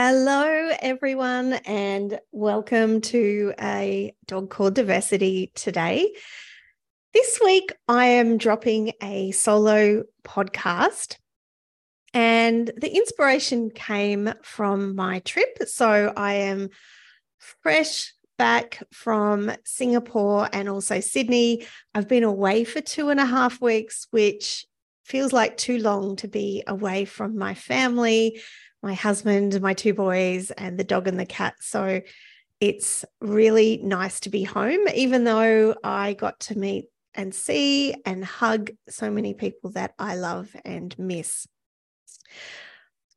Hello, 0.00 0.70
everyone, 0.80 1.54
and 1.54 2.20
welcome 2.30 3.00
to 3.00 3.52
a 3.60 4.14
dog 4.28 4.48
called 4.48 4.76
Diversity 4.76 5.50
today. 5.56 6.14
This 7.12 7.40
week, 7.44 7.72
I 7.88 8.04
am 8.04 8.38
dropping 8.38 8.92
a 9.02 9.32
solo 9.32 10.04
podcast, 10.22 11.16
and 12.14 12.70
the 12.76 12.94
inspiration 12.94 13.70
came 13.70 14.32
from 14.44 14.94
my 14.94 15.18
trip. 15.18 15.58
So 15.66 16.12
I 16.16 16.34
am 16.34 16.68
fresh 17.38 18.14
back 18.38 18.80
from 18.92 19.50
Singapore 19.64 20.48
and 20.52 20.68
also 20.68 21.00
Sydney. 21.00 21.66
I've 21.92 22.06
been 22.06 22.22
away 22.22 22.62
for 22.62 22.80
two 22.80 23.08
and 23.08 23.18
a 23.18 23.26
half 23.26 23.60
weeks, 23.60 24.06
which 24.12 24.64
feels 25.04 25.32
like 25.32 25.56
too 25.56 25.78
long 25.78 26.14
to 26.16 26.28
be 26.28 26.62
away 26.68 27.04
from 27.04 27.36
my 27.36 27.54
family 27.54 28.40
my 28.82 28.94
husband, 28.94 29.60
my 29.60 29.74
two 29.74 29.94
boys, 29.94 30.50
and 30.52 30.78
the 30.78 30.84
dog 30.84 31.08
and 31.08 31.18
the 31.18 31.26
cat. 31.26 31.54
So 31.60 32.00
it's 32.60 33.04
really 33.20 33.80
nice 33.82 34.20
to 34.20 34.30
be 34.30 34.42
home, 34.42 34.88
even 34.94 35.24
though 35.24 35.74
I 35.82 36.14
got 36.14 36.40
to 36.40 36.58
meet 36.58 36.86
and 37.14 37.34
see 37.34 37.94
and 38.04 38.24
hug 38.24 38.70
so 38.88 39.10
many 39.10 39.34
people 39.34 39.70
that 39.72 39.94
I 39.98 40.16
love 40.16 40.54
and 40.64 40.96
miss. 40.98 41.46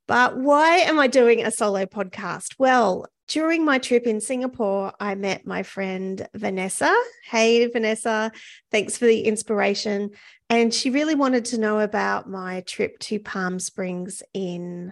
But 0.07 0.37
why 0.37 0.77
am 0.77 0.99
I 0.99 1.07
doing 1.07 1.43
a 1.43 1.51
solo 1.51 1.85
podcast? 1.85 2.55
Well, 2.57 3.05
during 3.27 3.63
my 3.63 3.77
trip 3.77 4.05
in 4.05 4.19
Singapore, 4.19 4.91
I 4.99 5.15
met 5.15 5.47
my 5.47 5.63
friend 5.63 6.27
Vanessa. 6.33 6.93
Hey, 7.23 7.65
Vanessa, 7.67 8.31
thanks 8.71 8.97
for 8.97 9.05
the 9.05 9.21
inspiration. 9.21 10.09
And 10.49 10.73
she 10.73 10.89
really 10.89 11.15
wanted 11.15 11.45
to 11.45 11.57
know 11.57 11.79
about 11.79 12.29
my 12.29 12.61
trip 12.61 12.99
to 12.99 13.19
Palm 13.19 13.57
Springs 13.57 14.21
in 14.33 14.91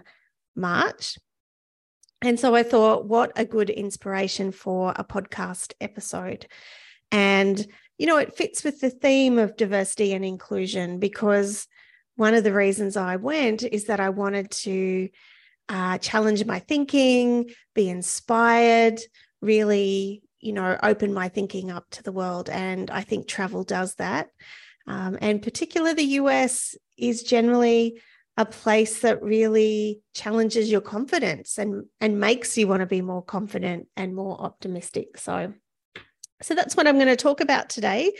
March. 0.54 1.18
And 2.22 2.38
so 2.38 2.54
I 2.54 2.62
thought, 2.62 3.06
what 3.06 3.32
a 3.36 3.44
good 3.44 3.70
inspiration 3.70 4.52
for 4.52 4.92
a 4.94 5.04
podcast 5.04 5.72
episode. 5.80 6.46
And, 7.10 7.66
you 7.98 8.06
know, 8.06 8.18
it 8.18 8.36
fits 8.36 8.62
with 8.62 8.80
the 8.80 8.90
theme 8.90 9.38
of 9.38 9.56
diversity 9.56 10.12
and 10.12 10.24
inclusion 10.24 10.98
because 10.98 11.66
one 12.16 12.34
of 12.34 12.44
the 12.44 12.52
reasons 12.52 12.96
I 12.96 13.16
went 13.16 13.62
is 13.62 13.86
that 13.86 14.00
I 14.00 14.10
wanted 14.10 14.50
to 14.50 15.08
uh, 15.70 15.98
challenge 15.98 16.44
my 16.44 16.58
thinking, 16.58 17.50
be 17.74 17.88
inspired, 17.88 19.00
really, 19.40 20.22
you 20.40 20.52
know, 20.52 20.76
open 20.82 21.14
my 21.14 21.28
thinking 21.28 21.70
up 21.70 21.86
to 21.92 22.02
the 22.02 22.12
world. 22.12 22.50
And 22.50 22.90
I 22.90 23.02
think 23.02 23.26
travel 23.26 23.64
does 23.64 23.94
that. 23.94 24.28
Um, 24.86 25.16
and 25.20 25.40
particularly 25.40 25.94
the 25.94 26.14
US 26.20 26.76
is 26.98 27.22
generally 27.22 28.00
a 28.36 28.44
place 28.44 29.00
that 29.00 29.22
really 29.22 30.00
challenges 30.14 30.70
your 30.70 30.80
confidence 30.80 31.58
and 31.58 31.84
and 32.00 32.20
makes 32.20 32.56
you 32.56 32.66
want 32.66 32.80
to 32.80 32.86
be 32.86 33.02
more 33.02 33.22
confident 33.22 33.86
and 33.96 34.14
more 34.14 34.40
optimistic 34.40 35.18
so. 35.18 35.52
So 36.42 36.54
that's 36.54 36.74
what 36.74 36.86
i'm 36.86 36.96
going 36.96 37.08
to 37.08 37.16
talk 37.16 37.40
about 37.40 37.68
today. 37.68 38.12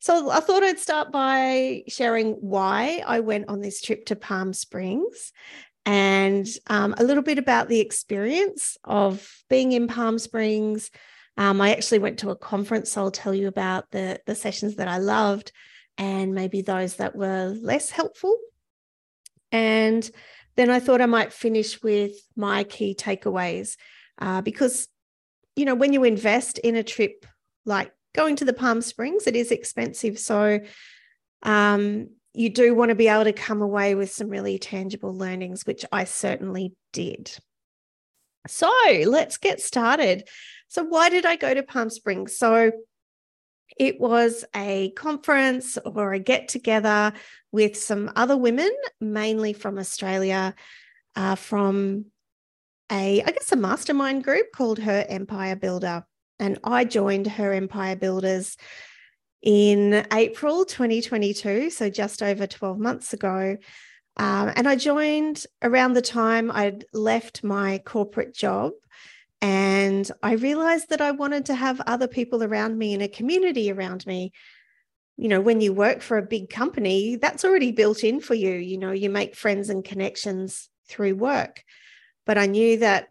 So 0.00 0.30
i 0.30 0.40
thought 0.40 0.62
i'd 0.62 0.78
start 0.78 1.12
by 1.12 1.82
sharing 1.88 2.32
why 2.34 3.02
i 3.06 3.20
went 3.20 3.48
on 3.48 3.60
this 3.60 3.82
trip 3.82 4.06
to 4.06 4.16
palm 4.16 4.52
springs 4.52 5.32
and 5.84 6.46
um, 6.68 6.94
a 6.98 7.04
little 7.04 7.22
bit 7.22 7.38
about 7.38 7.68
the 7.68 7.80
experience 7.80 8.76
of 8.82 9.28
being 9.48 9.70
in 9.72 9.86
palm 9.86 10.18
springs. 10.18 10.90
Um, 11.36 11.60
i 11.60 11.72
actually 11.72 11.98
went 11.98 12.20
to 12.20 12.30
a 12.30 12.36
conference 12.36 12.92
so 12.92 13.02
i'll 13.02 13.10
tell 13.10 13.34
you 13.34 13.46
about 13.46 13.90
the 13.90 14.20
the 14.24 14.34
sessions 14.34 14.76
that 14.76 14.88
i 14.88 14.96
loved 14.96 15.52
and 15.98 16.34
maybe 16.34 16.62
those 16.62 16.96
that 16.96 17.14
were 17.14 17.54
less 17.60 17.90
helpful 17.90 18.34
and 19.52 20.08
then 20.56 20.70
I 20.70 20.80
thought 20.80 21.00
I 21.00 21.06
might 21.06 21.32
finish 21.32 21.82
with 21.82 22.12
my 22.34 22.64
key 22.64 22.94
takeaways 22.94 23.76
uh, 24.18 24.40
because, 24.40 24.88
you 25.54 25.64
know, 25.64 25.74
when 25.74 25.92
you 25.92 26.04
invest 26.04 26.58
in 26.58 26.76
a 26.76 26.82
trip 26.82 27.26
like 27.64 27.92
going 28.14 28.36
to 28.36 28.44
the 28.44 28.52
Palm 28.52 28.80
Springs, 28.80 29.26
it 29.26 29.36
is 29.36 29.50
expensive. 29.50 30.18
So 30.18 30.60
um, 31.42 32.08
you 32.32 32.50
do 32.50 32.74
want 32.74 32.88
to 32.88 32.94
be 32.94 33.08
able 33.08 33.24
to 33.24 33.32
come 33.32 33.62
away 33.62 33.94
with 33.94 34.10
some 34.10 34.28
really 34.28 34.58
tangible 34.58 35.14
learnings, 35.14 35.66
which 35.66 35.84
I 35.92 36.04
certainly 36.04 36.74
did. 36.92 37.30
So 38.48 38.70
let's 39.04 39.36
get 39.38 39.60
started. 39.60 40.28
So, 40.68 40.84
why 40.84 41.08
did 41.08 41.24
I 41.24 41.36
go 41.36 41.54
to 41.54 41.62
Palm 41.62 41.90
Springs? 41.90 42.36
So, 42.36 42.72
it 43.76 44.00
was 44.00 44.44
a 44.54 44.90
conference 44.90 45.78
or 45.84 46.12
a 46.12 46.18
get 46.18 46.48
together 46.48 47.12
with 47.52 47.76
some 47.76 48.10
other 48.16 48.36
women, 48.36 48.70
mainly 49.00 49.52
from 49.52 49.78
Australia, 49.78 50.54
uh, 51.14 51.34
from 51.34 52.06
a, 52.90 53.22
I 53.22 53.30
guess, 53.30 53.52
a 53.52 53.56
mastermind 53.56 54.24
group 54.24 54.46
called 54.54 54.78
Her 54.78 55.04
Empire 55.08 55.56
Builder. 55.56 56.04
And 56.38 56.58
I 56.64 56.84
joined 56.84 57.26
Her 57.26 57.52
Empire 57.52 57.96
Builders 57.96 58.56
in 59.42 60.06
April 60.12 60.64
2022, 60.64 61.70
so 61.70 61.90
just 61.90 62.22
over 62.22 62.46
12 62.46 62.78
months 62.78 63.12
ago. 63.12 63.56
Um, 64.18 64.52
and 64.56 64.66
I 64.66 64.76
joined 64.76 65.44
around 65.62 65.92
the 65.92 66.02
time 66.02 66.50
I'd 66.50 66.84
left 66.92 67.44
my 67.44 67.78
corporate 67.84 68.34
job 68.34 68.72
and 69.42 70.10
I 70.22 70.32
realized 70.32 70.90
that 70.90 71.00
I 71.00 71.10
wanted 71.10 71.46
to 71.46 71.54
have 71.54 71.80
other 71.82 72.08
people 72.08 72.42
around 72.42 72.78
me 72.78 72.94
in 72.94 73.02
a 73.02 73.08
community 73.08 73.70
around 73.70 74.06
me. 74.06 74.32
You 75.16 75.28
know, 75.28 75.40
when 75.40 75.60
you 75.60 75.72
work 75.72 76.02
for 76.02 76.18
a 76.18 76.22
big 76.22 76.50
company, 76.50 77.16
that's 77.16 77.44
already 77.44 77.72
built 77.72 78.04
in 78.04 78.20
for 78.20 78.34
you. 78.34 78.52
You 78.52 78.78
know, 78.78 78.92
you 78.92 79.10
make 79.10 79.34
friends 79.34 79.70
and 79.70 79.84
connections 79.84 80.68
through 80.88 81.16
work. 81.16 81.62
But 82.24 82.38
I 82.38 82.46
knew 82.46 82.78
that 82.78 83.08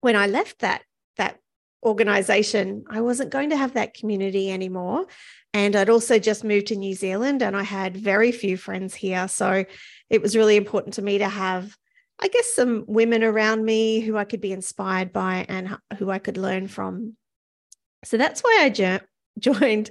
when 0.00 0.16
I 0.16 0.26
left 0.26 0.60
that, 0.60 0.82
that 1.16 1.38
organization, 1.84 2.84
I 2.88 3.00
wasn't 3.00 3.30
going 3.30 3.50
to 3.50 3.56
have 3.56 3.74
that 3.74 3.94
community 3.94 4.50
anymore. 4.50 5.06
And 5.52 5.74
I'd 5.74 5.90
also 5.90 6.18
just 6.18 6.44
moved 6.44 6.68
to 6.68 6.76
New 6.76 6.94
Zealand 6.94 7.42
and 7.42 7.56
I 7.56 7.62
had 7.62 7.96
very 7.96 8.30
few 8.30 8.56
friends 8.56 8.94
here. 8.94 9.26
So 9.26 9.64
it 10.08 10.22
was 10.22 10.36
really 10.36 10.56
important 10.56 10.94
to 10.94 11.02
me 11.02 11.18
to 11.18 11.28
have 11.28 11.76
I 12.20 12.28
guess, 12.28 12.54
some 12.54 12.84
women 12.86 13.24
around 13.24 13.64
me 13.64 14.00
who 14.00 14.16
I 14.16 14.24
could 14.24 14.40
be 14.40 14.52
inspired 14.52 15.12
by 15.12 15.46
and 15.48 15.76
who 15.98 16.10
I 16.10 16.18
could 16.18 16.36
learn 16.36 16.68
from. 16.68 17.16
So 18.04 18.16
that's 18.16 18.42
why 18.42 18.58
I 18.60 18.70
jo- 18.70 19.00
joined 19.38 19.90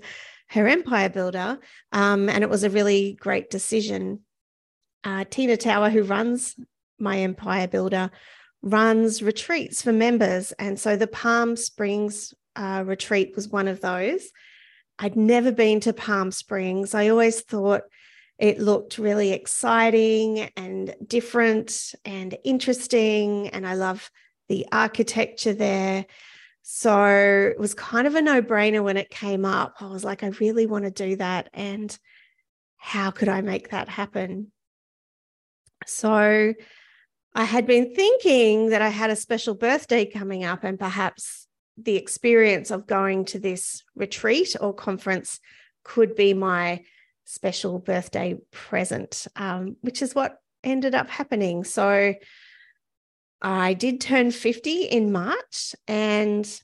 her 0.50 0.68
Empire 0.68 1.10
Builder. 1.10 1.60
Um, 1.92 2.30
and 2.30 2.44
it 2.44 2.50
was 2.50 2.64
a 2.64 2.70
really 2.70 3.18
great 3.20 3.50
decision. 3.50 4.22
Uh, 5.04 5.26
Tina 5.30 5.58
Tower, 5.58 5.90
who 5.90 6.04
runs 6.04 6.56
my 7.00 7.20
Empire 7.20 7.68
Builder, 7.68 8.12
runs 8.62 9.22
retreats 9.22 9.82
for 9.82 9.94
members. 9.94 10.52
And 10.54 10.80
so 10.80 10.96
the 10.96 11.08
Palm 11.08 11.56
Springs 11.56 12.34
uh, 12.56 12.84
retreat 12.86 13.34
was 13.36 13.48
one 13.48 13.68
of 13.68 13.82
those. 13.82 14.30
I'd 14.98 15.16
never 15.16 15.52
been 15.52 15.80
to 15.82 15.94
Palm 15.94 16.32
Springs. 16.32 16.94
I 16.94 17.08
always 17.08 17.42
thought 17.42 17.84
it 18.40 18.60
looked 18.60 18.98
really 18.98 19.32
exciting 19.34 20.50
and 20.56 20.96
different 21.06 21.94
and 22.06 22.38
interesting. 22.44 23.50
And 23.50 23.68
I 23.68 23.74
love 23.74 24.10
the 24.48 24.66
architecture 24.72 25.54
there. 25.54 26.06
So 26.62 27.52
it 27.52 27.60
was 27.60 27.74
kind 27.74 28.08
of 28.08 28.16
a 28.16 28.22
no 28.22 28.42
brainer 28.42 28.82
when 28.82 28.96
it 28.96 29.10
came 29.10 29.44
up. 29.44 29.76
I 29.82 29.88
was 29.88 30.04
like, 30.04 30.24
I 30.24 30.28
really 30.40 30.66
want 30.66 30.86
to 30.86 30.92
do 30.92 31.18
that. 31.18 31.50
And 31.54 31.98
how 32.78 33.12
could 33.12 33.28
I 33.28 33.42
make 33.42 33.72
that 33.72 33.90
happen? 33.90 34.52
So 35.86 36.54
I 37.36 37.44
had 37.44 37.68
been 37.68 37.94
thinking 37.94 38.70
that 38.70 38.82
I 38.82 38.90
had 38.90 39.10
a 39.10 39.16
special 39.16 39.54
birthday 39.54 40.06
coming 40.06 40.46
up, 40.46 40.64
and 40.64 40.80
perhaps 40.80 41.48
the 41.78 41.96
experience 41.96 42.72
of 42.72 42.88
going 42.88 43.26
to 43.26 43.40
this 43.40 43.84
retreat 43.96 44.56
or 44.60 44.74
conference 44.74 45.40
could 45.84 46.16
be 46.16 46.34
my 46.34 46.84
special 47.30 47.78
birthday 47.78 48.36
present, 48.50 49.28
um, 49.36 49.76
which 49.82 50.02
is 50.02 50.16
what 50.16 50.40
ended 50.64 50.96
up 50.96 51.12
happening. 51.12 51.64
So 51.64 52.16
I 53.40 53.74
did 53.76 54.02
turn 54.02 54.32
50 54.32 54.86
in 54.86 55.12
March 55.12 55.76
and 55.88 56.62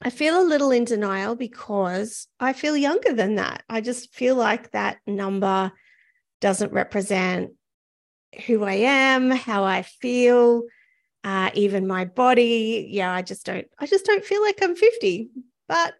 I 0.00 0.10
feel 0.10 0.40
a 0.40 0.46
little 0.46 0.70
in 0.70 0.84
denial 0.84 1.34
because 1.34 2.28
I 2.38 2.52
feel 2.52 2.76
younger 2.76 3.12
than 3.12 3.34
that. 3.34 3.64
I 3.68 3.80
just 3.80 4.14
feel 4.14 4.36
like 4.36 4.70
that 4.70 4.98
number 5.08 5.72
doesn't 6.40 6.72
represent 6.72 7.50
who 8.46 8.62
I 8.62 8.74
am, 8.74 9.32
how 9.32 9.64
I 9.64 9.82
feel, 9.82 10.62
uh, 11.24 11.50
even 11.54 11.88
my 11.88 12.04
body. 12.04 12.86
Yeah, 12.90 13.12
I 13.12 13.22
just 13.22 13.44
don't, 13.44 13.66
I 13.76 13.86
just 13.86 14.04
don't 14.04 14.24
feel 14.24 14.40
like 14.40 14.62
I'm 14.62 14.76
50. 14.76 15.30
But 15.66 15.94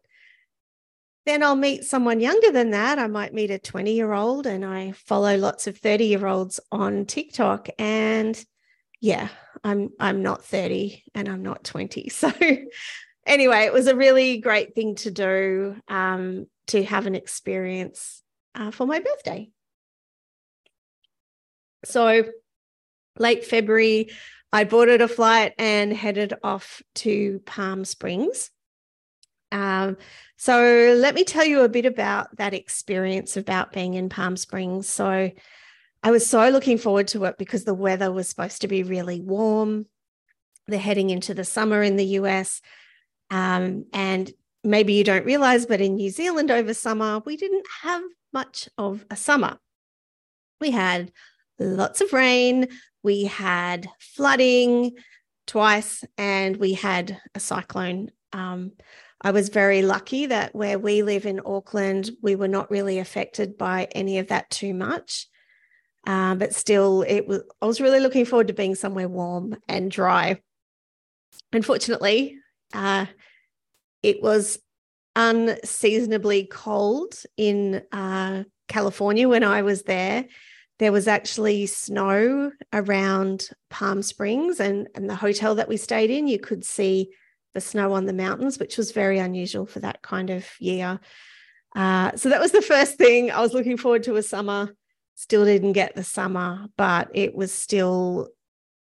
then 1.26 1.43
I'll 1.43 1.56
meet 1.56 1.85
someone 1.85 2.21
younger 2.21 2.50
than 2.50 2.71
that. 2.71 2.99
I 2.99 3.06
might 3.06 3.32
meet 3.32 3.50
a 3.50 3.59
20 3.59 3.93
year 3.93 4.12
old, 4.12 4.47
and 4.47 4.65
I 4.65 4.93
follow 4.93 5.37
lots 5.37 5.67
of 5.67 5.79
30 5.79 6.06
year 6.06 6.26
olds 6.26 6.61
on 6.71 7.06
TikTok. 7.06 7.69
And 7.79 8.43
yeah, 9.00 9.29
I'm 9.62 9.91
I'm 9.99 10.23
not 10.23 10.44
30 10.44 11.03
and 11.15 11.29
I'm 11.29 11.43
not 11.43 11.65
20. 11.65 12.09
So 12.11 12.32
anyway, 13.26 13.65
it 13.65 13.73
was 13.73 13.87
a 13.87 13.97
really 13.97 14.38
great 14.38 14.75
thing 14.75 14.97
to 14.97 15.11
do 15.11 15.76
um, 15.88 16.47
to 16.69 16.85
have 16.85 17.06
an 17.06 17.15
experience 17.15 18.23
uh, 18.55 18.70
for 18.70 18.87
my 18.87 19.00
birthday. 19.00 19.50
So 21.85 22.25
late 23.19 23.44
February, 23.44 24.11
I 24.53 24.65
boarded 24.65 25.03
a 25.03 25.09
flight 25.09 25.55
and 25.59 25.93
headed 25.93 26.35
off 26.43 26.82
to 26.97 27.41
Palm 27.44 27.85
Springs. 27.85 28.50
Um, 29.55 29.97
so 30.37 30.97
let 30.99 31.15
me 31.15 31.23
tell 31.23 31.45
you 31.45 31.62
a 31.62 31.69
bit 31.69 31.87
about 31.87 32.37
that 32.39 32.55
experience 32.55 33.37
about 33.37 33.73
being 33.73 33.95
in 33.95 34.09
Palm 34.09 34.37
Springs. 34.37 34.89
So 34.89 35.31
I 36.03 36.11
was 36.11 36.27
so 36.27 36.49
looking 36.51 36.77
forward 36.77 37.06
to 37.09 37.25
it 37.27 37.39
because 37.39 37.65
the 37.65 37.73
weather 37.73 38.11
was 38.11 38.29
supposed 38.29 38.62
to 38.62 38.69
be 38.69 38.83
really 38.83 39.21
warm. 39.21 39.87
They're 40.67 40.81
heading 40.81 41.11
into 41.11 41.35
the 41.35 41.45
summer 41.45 41.83
in 41.83 41.97
the 41.97 42.05
US. 42.19 42.61
Um, 43.31 43.87
and 43.93 44.31
maybe 44.65 44.95
you 44.95 45.05
don't 45.05 45.25
realize, 45.25 45.67
but 45.67 45.81
in 45.81 45.95
New 45.95 46.11
Zealand 46.11 46.51
over 46.51 46.75
summer, 46.75 47.23
we 47.25 47.37
didn't 47.37 47.67
have 47.83 48.03
much 48.33 48.69
of 48.77 49.06
a 49.09 49.17
summer. 49.17 49.59
We 50.61 50.73
had 50.73 51.12
lots 51.61 52.01
of 52.01 52.12
rain, 52.12 52.69
we 53.05 53.25
had 53.25 53.89
flooding 54.01 54.97
twice, 55.47 56.03
and 56.19 56.56
we 56.56 56.73
had 56.73 57.21
a 57.37 57.41
cyclone. 57.41 58.11
Um, 58.33 58.73
I 59.25 59.31
was 59.31 59.49
very 59.49 59.81
lucky 59.81 60.26
that 60.26 60.55
where 60.55 60.79
we 60.79 61.03
live 61.03 61.25
in 61.25 61.41
Auckland, 61.47 62.11
we 62.23 62.37
were 62.37 62.47
not 62.47 62.71
really 62.71 62.99
affected 62.99 63.56
by 63.56 63.88
any 63.93 64.19
of 64.19 64.29
that 64.29 64.50
too 64.50 64.75
much. 64.75 65.26
Uh, 66.06 66.35
but 66.35 66.55
still, 66.55 67.03
it 67.09 67.26
was. 67.26 67.43
I 67.62 67.67
was 67.67 67.81
really 67.81 68.00
looking 68.00 68.26
forward 68.26 68.49
to 68.49 68.53
being 68.53 68.75
somewhere 68.75 69.09
warm 69.09 69.56
and 69.67 69.91
dry. 69.91 70.43
Unfortunately, 71.50 72.37
uh, 72.75 73.06
it 74.03 74.23
was 74.23 74.59
unseasonably 75.17 76.44
cold 76.44 77.15
in 77.38 77.82
uh, 77.91 78.44
California 78.69 79.27
when 79.27 79.44
I 79.44 79.62
was 79.62 79.85
there. 79.85 80.27
There 80.79 80.93
was 80.93 81.09
actually 81.09 81.65
snow 81.65 82.53
around 82.75 83.49
Palm 83.70 84.03
Springs 84.03 84.61
and, 84.61 84.88
and 84.94 85.09
the 85.09 85.17
hotel 85.17 85.55
that 85.55 85.69
we 85.69 85.79
stayed 85.79 86.11
in. 86.11 86.27
You 86.27 86.38
could 86.38 86.67
see 86.67 87.12
the 87.55 87.61
snow 87.61 87.93
on 87.93 88.06
the 88.06 88.12
mountains, 88.12 88.59
which 88.59 88.77
was 88.77 88.93
very 88.93 89.19
unusual 89.19 89.65
for 89.65 89.81
that 89.81 90.03
kind 90.03 90.31
of 90.31 90.47
year. 90.59 91.01
Uh, 91.75 92.15
so 92.17 92.29
that 92.29 92.41
was 92.41 92.53
the 92.53 92.62
first 92.62 92.99
thing. 92.99 93.31
I 93.31 93.41
was 93.41 93.55
looking 93.55 93.77
forward 93.77 94.03
to 94.05 94.17
a 94.17 94.23
summer. 94.23 94.75
Still 95.15 95.45
didn't 95.45 95.73
get 95.73 95.95
the 95.95 96.05
summer, 96.05 96.67
but 96.77 97.11
it 97.15 97.35
was 97.35 97.53
still 97.53 98.29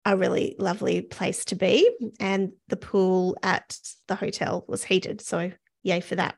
a 0.04 0.16
really 0.16 0.56
lovely 0.58 1.02
place 1.02 1.44
to 1.46 1.54
be. 1.54 1.88
And 2.18 2.52
the 2.68 2.76
pool 2.76 3.36
at 3.42 3.78
the 4.08 4.14
hotel 4.14 4.64
was 4.66 4.84
heated. 4.84 5.20
So, 5.20 5.52
yay 5.82 6.00
for 6.00 6.16
that. 6.16 6.36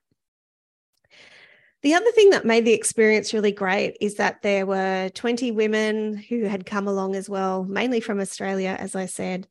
The 1.83 1.95
other 1.95 2.11
thing 2.13 2.31
that 2.31 2.47
made 2.47 2.65
the 2.65 2.73
experience 2.73 3.35
really 3.35 3.53
great 3.53 3.99
is 4.01 4.15
that 4.15 4.41
there 4.41 4.65
were 4.65 5.11
20 5.15 5.51
women 5.53 6.17
who 6.17 6.45
had 6.45 6.65
come 6.65 6.89
along 6.89 7.15
as 7.15 7.29
well, 7.29 7.63
mainly 7.63 8.01
from 8.01 8.21
Australia, 8.21 8.75
as 8.79 8.97
I 8.97 9.05
said. 9.05 9.47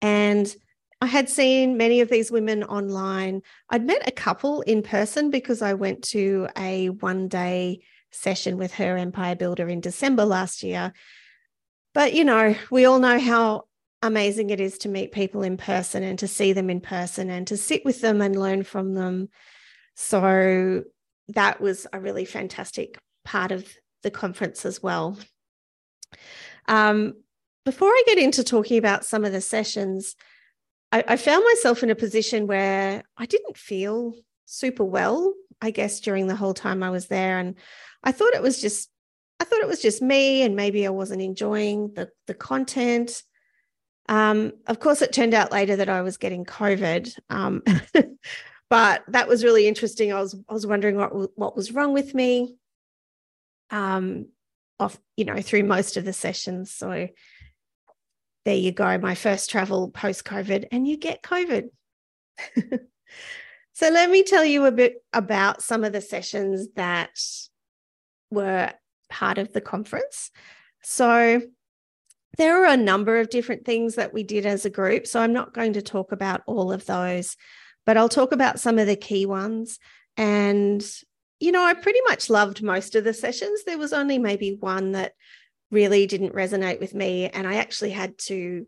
And 0.00 0.52
I 1.02 1.06
had 1.06 1.28
seen 1.28 1.76
many 1.76 2.00
of 2.00 2.08
these 2.08 2.30
women 2.30 2.62
online. 2.62 3.42
I'd 3.68 3.84
met 3.84 4.06
a 4.06 4.12
couple 4.12 4.60
in 4.60 4.84
person 4.84 5.30
because 5.30 5.60
I 5.60 5.74
went 5.74 6.04
to 6.10 6.46
a 6.56 6.90
one 6.90 7.26
day 7.26 7.80
session 8.12 8.56
with 8.56 8.74
her 8.74 8.96
Empire 8.96 9.34
Builder 9.34 9.68
in 9.68 9.80
December 9.80 10.24
last 10.24 10.62
year. 10.62 10.92
But, 11.92 12.14
you 12.14 12.22
know, 12.22 12.54
we 12.70 12.84
all 12.84 13.00
know 13.00 13.18
how 13.18 13.64
amazing 14.00 14.50
it 14.50 14.60
is 14.60 14.78
to 14.78 14.88
meet 14.88 15.10
people 15.10 15.42
in 15.42 15.56
person 15.56 16.04
and 16.04 16.20
to 16.20 16.28
see 16.28 16.52
them 16.52 16.70
in 16.70 16.80
person 16.80 17.30
and 17.30 17.48
to 17.48 17.56
sit 17.56 17.84
with 17.84 18.00
them 18.00 18.20
and 18.20 18.38
learn 18.38 18.62
from 18.62 18.94
them. 18.94 19.28
So 19.96 20.84
that 21.30 21.60
was 21.60 21.84
a 21.92 21.98
really 21.98 22.26
fantastic 22.26 22.96
part 23.24 23.50
of 23.50 23.68
the 24.04 24.12
conference 24.12 24.64
as 24.64 24.80
well. 24.80 25.18
Um, 26.68 27.14
before 27.64 27.88
I 27.88 28.04
get 28.06 28.18
into 28.18 28.44
talking 28.44 28.78
about 28.78 29.04
some 29.04 29.24
of 29.24 29.32
the 29.32 29.40
sessions, 29.40 30.14
I, 30.92 31.04
I 31.08 31.16
found 31.16 31.44
myself 31.44 31.82
in 31.82 31.90
a 31.90 31.96
position 31.96 32.46
where 32.46 33.02
I 33.16 33.26
didn't 33.26 33.56
feel 33.56 34.14
super 34.44 34.84
well, 34.84 35.34
I 35.60 35.70
guess, 35.70 36.00
during 36.00 36.26
the 36.26 36.36
whole 36.36 36.54
time 36.54 36.82
I 36.82 36.90
was 36.90 37.08
there. 37.08 37.38
And 37.38 37.56
I 38.04 38.12
thought 38.12 38.34
it 38.34 38.42
was 38.42 38.60
just 38.60 38.90
I 39.40 39.44
thought 39.44 39.60
it 39.60 39.68
was 39.68 39.82
just 39.82 40.00
me 40.00 40.42
and 40.42 40.54
maybe 40.54 40.86
I 40.86 40.90
wasn't 40.90 41.20
enjoying 41.20 41.94
the, 41.94 42.10
the 42.28 42.34
content. 42.34 43.24
Um, 44.08 44.52
of 44.68 44.78
course, 44.78 45.02
it 45.02 45.12
turned 45.12 45.34
out 45.34 45.50
later 45.50 45.74
that 45.76 45.88
I 45.88 46.02
was 46.02 46.16
getting 46.16 46.44
COVID. 46.44 47.18
Um, 47.28 47.64
but 48.70 49.02
that 49.08 49.26
was 49.26 49.42
really 49.42 49.66
interesting. 49.66 50.12
I 50.12 50.20
was 50.20 50.36
I 50.48 50.52
was 50.52 50.66
wondering 50.66 50.96
what 50.96 51.36
what 51.36 51.56
was 51.56 51.72
wrong 51.72 51.92
with 51.92 52.14
me. 52.14 52.56
Um, 53.70 54.26
off 54.78 54.98
you 55.16 55.24
know 55.24 55.40
through 55.40 55.64
most 55.64 55.96
of 55.96 56.04
the 56.04 56.12
sessions. 56.12 56.70
So 56.70 57.08
there 58.44 58.56
you 58.56 58.72
go, 58.72 58.98
my 58.98 59.14
first 59.14 59.50
travel 59.50 59.88
post 59.90 60.24
COVID, 60.24 60.66
and 60.72 60.86
you 60.86 60.96
get 60.96 61.22
COVID. 61.22 61.68
so 63.72 63.88
let 63.88 64.10
me 64.10 64.22
tell 64.22 64.44
you 64.44 64.64
a 64.64 64.72
bit 64.72 65.04
about 65.12 65.62
some 65.62 65.84
of 65.84 65.92
the 65.92 66.00
sessions 66.00 66.68
that 66.76 67.18
were 68.30 68.72
part 69.10 69.38
of 69.38 69.52
the 69.52 69.60
conference. 69.60 70.30
So 70.82 71.42
there 72.38 72.64
are 72.64 72.72
a 72.72 72.76
number 72.76 73.20
of 73.20 73.30
different 73.30 73.64
things 73.64 73.96
that 73.96 74.12
we 74.12 74.22
did 74.22 74.46
as 74.46 74.64
a 74.64 74.70
group. 74.70 75.06
So 75.06 75.20
I'm 75.20 75.32
not 75.32 75.54
going 75.54 75.74
to 75.74 75.82
talk 75.82 76.12
about 76.12 76.42
all 76.46 76.72
of 76.72 76.86
those, 76.86 77.36
but 77.84 77.96
I'll 77.96 78.08
talk 78.08 78.32
about 78.32 78.58
some 78.58 78.78
of 78.78 78.86
the 78.86 78.96
key 78.96 79.26
ones. 79.26 79.78
And, 80.16 80.84
you 81.40 81.52
know, 81.52 81.62
I 81.62 81.74
pretty 81.74 82.00
much 82.08 82.30
loved 82.30 82.62
most 82.62 82.94
of 82.94 83.04
the 83.04 83.12
sessions. 83.12 83.64
There 83.64 83.78
was 83.78 83.92
only 83.92 84.18
maybe 84.18 84.56
one 84.58 84.92
that 84.92 85.12
really 85.72 86.06
didn't 86.06 86.34
resonate 86.34 86.78
with 86.78 86.94
me. 86.94 87.28
And 87.28 87.48
I 87.48 87.54
actually 87.56 87.90
had 87.90 88.16
to 88.18 88.66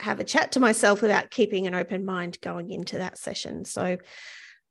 have 0.00 0.18
a 0.18 0.24
chat 0.24 0.52
to 0.52 0.60
myself 0.60 1.04
about 1.04 1.30
keeping 1.30 1.66
an 1.66 1.74
open 1.74 2.04
mind 2.04 2.38
going 2.40 2.70
into 2.70 2.98
that 2.98 3.18
session. 3.18 3.64
So, 3.64 3.98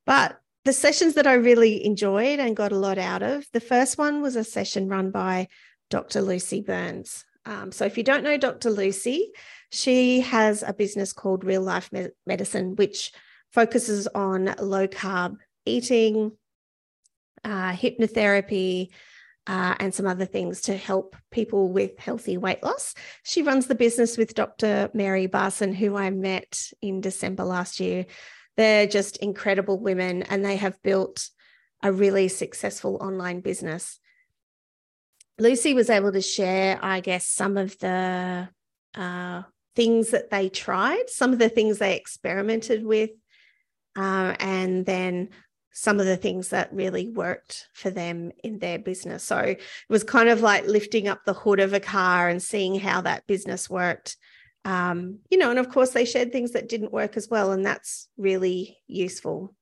but 0.06 0.38
the 0.66 0.74
sessions 0.74 1.14
that 1.14 1.28
I 1.28 1.34
really 1.36 1.86
enjoyed 1.86 2.40
and 2.40 2.56
got 2.56 2.74
a 2.74 2.78
lot 2.78 2.98
out 2.98 3.24
of, 3.24 3.46
the 3.54 3.62
first 3.62 3.98
one 3.98 4.22
was 4.22 4.36
a 4.36 4.44
session 4.44 4.90
run 4.90 5.12
by 5.12 5.48
Dr. 5.90 6.22
Lucy 6.22 6.62
Burns. 6.62 7.24
Um, 7.46 7.72
so, 7.72 7.86
if 7.86 7.98
you 7.98 8.04
don't 8.04 8.24
know 8.24 8.38
Dr. 8.38 8.72
Lucy, 8.72 9.32
she 9.72 10.22
has 10.22 10.64
a 10.64 10.74
business 10.74 11.14
called 11.14 11.44
Real 11.44 11.62
Life 11.62 11.90
Medicine, 12.26 12.76
which 12.76 13.14
focuses 13.54 14.08
on 14.08 14.54
low 14.60 14.88
carb 14.88 15.38
eating, 15.66 16.32
uh, 17.44 17.72
hypnotherapy, 17.72 18.90
uh, 19.52 19.76
and 19.82 19.94
some 19.94 20.08
other 20.08 20.24
things 20.24 20.62
to 20.62 20.78
help 20.78 21.14
people 21.30 21.68
with 21.68 22.00
healthy 22.00 22.38
weight 22.38 22.64
loss. 22.64 22.96
She 23.24 23.42
runs 23.42 23.68
the 23.68 23.76
business 23.76 24.18
with 24.18 24.34
Dr. 24.34 24.90
Mary 24.94 25.28
Barson, 25.28 25.76
who 25.76 25.98
I 25.98 26.10
met 26.10 26.72
in 26.82 27.02
December 27.02 27.44
last 27.44 27.82
year. 27.82 28.06
They're 28.56 28.88
just 28.88 29.18
incredible 29.18 29.78
women 29.78 30.24
and 30.24 30.46
they 30.46 30.56
have 30.56 30.82
built 30.84 31.30
a 31.84 31.92
really 31.92 32.30
successful 32.30 32.96
online 33.02 33.42
business. 33.42 34.00
Lucy 35.38 35.74
was 35.74 35.90
able 35.90 36.14
to 36.14 36.22
share, 36.22 36.80
I 36.82 37.02
guess, 37.02 37.28
some 37.28 37.58
of 37.58 37.78
the 37.80 38.48
uh, 38.96 39.42
things 39.76 40.12
that 40.12 40.30
they 40.30 40.48
tried, 40.48 41.10
some 41.10 41.34
of 41.34 41.40
the 41.40 41.50
things 41.50 41.78
they 41.78 41.98
experimented 41.98 42.86
with, 42.86 43.10
uh, 43.98 44.34
and 44.40 44.86
then 44.86 45.28
some 45.74 46.00
of 46.00 46.06
the 46.06 46.18
things 46.18 46.50
that 46.50 46.74
really 46.74 47.10
worked 47.10 47.68
for 47.74 47.90
them 47.90 48.32
in 48.44 48.60
their 48.60 48.78
business. 48.78 49.24
So 49.24 49.38
it 49.38 49.62
was 49.90 50.04
kind 50.04 50.30
of 50.30 50.42
like 50.42 50.66
lifting 50.68 51.08
up 51.08 51.24
the 51.26 51.34
hood 51.34 51.60
of 51.60 51.74
a 51.74 51.80
car 51.80 52.28
and 52.28 52.42
seeing 52.44 52.80
how 52.80 53.02
that 53.02 53.26
business 53.28 53.70
worked 53.70 54.18
um, 54.64 55.20
you 55.30 55.38
know, 55.38 55.50
and 55.50 55.60
of 55.60 55.70
course 55.70 55.92
they 55.92 56.06
shared 56.06 56.32
things 56.32 56.52
that 56.52 56.70
didn't 56.70 56.94
work 56.94 57.18
as 57.18 57.30
well, 57.30 57.52
and 57.52 57.66
that's 57.66 58.08
really 58.18 58.78
useful. 58.88 59.56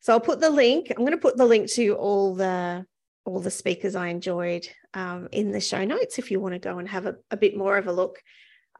So 0.00 0.12
I'll 0.12 0.20
put 0.20 0.40
the 0.40 0.50
link. 0.50 0.88
I'm 0.90 1.04
going 1.04 1.12
to 1.12 1.18
put 1.18 1.36
the 1.36 1.46
link 1.46 1.70
to 1.72 1.94
all 1.94 2.34
the 2.34 2.86
all 3.24 3.40
the 3.40 3.50
speakers 3.50 3.94
I 3.94 4.08
enjoyed 4.08 4.66
um, 4.94 5.28
in 5.30 5.52
the 5.52 5.60
show 5.60 5.84
notes 5.84 6.18
if 6.18 6.30
you 6.30 6.40
want 6.40 6.54
to 6.54 6.58
go 6.58 6.78
and 6.78 6.88
have 6.88 7.06
a, 7.06 7.16
a 7.30 7.36
bit 7.36 7.56
more 7.56 7.76
of 7.76 7.86
a 7.86 7.92
look. 7.92 8.20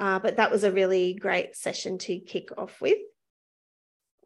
Uh, 0.00 0.18
but 0.18 0.36
that 0.36 0.50
was 0.50 0.64
a 0.64 0.72
really 0.72 1.14
great 1.14 1.54
session 1.54 1.98
to 1.98 2.18
kick 2.18 2.48
off 2.56 2.80
with. 2.80 2.96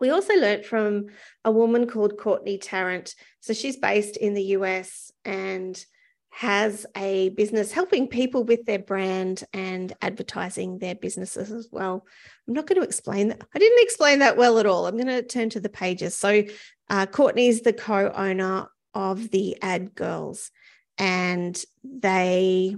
We 0.01 0.11
also 0.11 0.35
learned 0.35 0.65
from 0.65 1.07
a 1.45 1.53
woman 1.53 1.87
called 1.87 2.19
Courtney 2.19 2.59
Tarrant. 2.59 3.15
So 3.41 3.53
she's 3.53 3.77
based 3.77 4.17
in 4.17 4.35
the 4.35 4.43
US 4.43 5.13
and 5.25 5.83
has 6.31 6.85
a 6.97 7.29
business 7.31 7.71
helping 7.71 8.09
people 8.09 8.43
with 8.43 8.67
their 8.67 8.81
brand 8.81 9.45
and 9.53 9.93
advertising 10.03 10.79
their 10.79 10.97
businesses 10.97 11.53
as 11.53 11.69
well. 11.71 12.05
I'm 12.49 12.55
not 12.55 12.67
going 12.67 12.81
to 12.81 12.87
explain 12.87 13.29
that. 13.29 13.41
I 13.55 13.59
didn't 13.61 13.85
explain 13.85 14.19
that 14.19 14.37
well 14.37 14.59
at 14.59 14.67
all. 14.67 14.87
I'm 14.87 14.97
going 14.97 15.07
to 15.07 15.23
turn 15.23 15.49
to 15.51 15.61
the 15.61 15.69
pages. 15.69 16.17
So, 16.17 16.43
uh, 16.91 17.07
Courtney's 17.07 17.61
the 17.61 17.73
co 17.73 18.11
owner 18.11 18.67
of 18.95 19.31
the 19.31 19.57
Ad 19.63 19.95
Girls, 19.95 20.51
and 20.99 21.63
they 21.85 22.75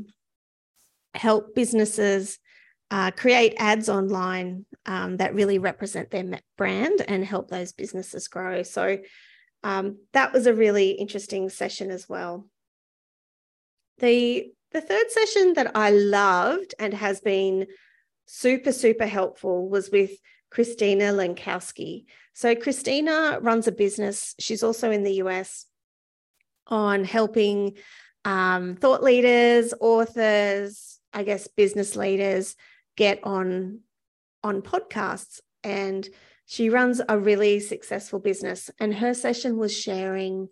help 1.15 1.55
businesses 1.55 2.39
uh, 2.91 3.11
create 3.11 3.55
ads 3.59 3.89
online 3.89 4.65
um, 4.87 5.17
that 5.17 5.35
really 5.35 5.59
represent 5.59 6.11
their 6.11 6.41
brand 6.57 7.03
and 7.09 7.25
help 7.25 7.49
those 7.49 7.73
businesses 7.73 8.29
grow. 8.29 8.63
So, 8.63 8.99
um, 9.65 9.99
that 10.13 10.33
was 10.33 10.47
a 10.47 10.55
really 10.55 10.91
interesting 10.91 11.49
session 11.49 11.91
as 11.91 12.09
well. 12.09 12.47
The 13.99 14.51
the 14.73 14.81
third 14.81 15.11
session 15.11 15.55
that 15.55 15.73
I 15.75 15.91
loved 15.91 16.75
and 16.79 16.93
has 16.95 17.21
been 17.21 17.67
super, 18.27 18.73
super 18.73 19.07
helpful 19.07 19.69
was 19.69 19.91
with 19.91 20.11
Christina 20.51 21.05
Lenkowski. 21.13 22.05
So, 22.35 22.55
Christina 22.55 23.39
runs 23.41 23.67
a 23.67 23.73
business. 23.73 24.35
She's 24.39 24.63
also 24.63 24.91
in 24.93 25.03
the 25.03 25.15
US 25.15 25.67
on 26.69 27.05
helping 27.05 27.77
um, 28.25 28.77
thought 28.77 29.03
leaders, 29.03 29.73
authors, 29.81 31.01
I 31.13 31.23
guess 31.23 31.49
business 31.49 31.97
leaders 31.97 32.55
get 32.97 33.21
on 33.25 33.81
on 34.43 34.63
podcasts. 34.63 35.41
And 35.65 36.09
she 36.47 36.71
runs 36.71 37.01
a 37.09 37.19
really 37.19 37.61
successful 37.61 38.21
business. 38.21 38.71
And 38.79 38.95
her 38.95 39.15
session 39.15 39.59
was 39.59 39.77
sharing 39.77 40.49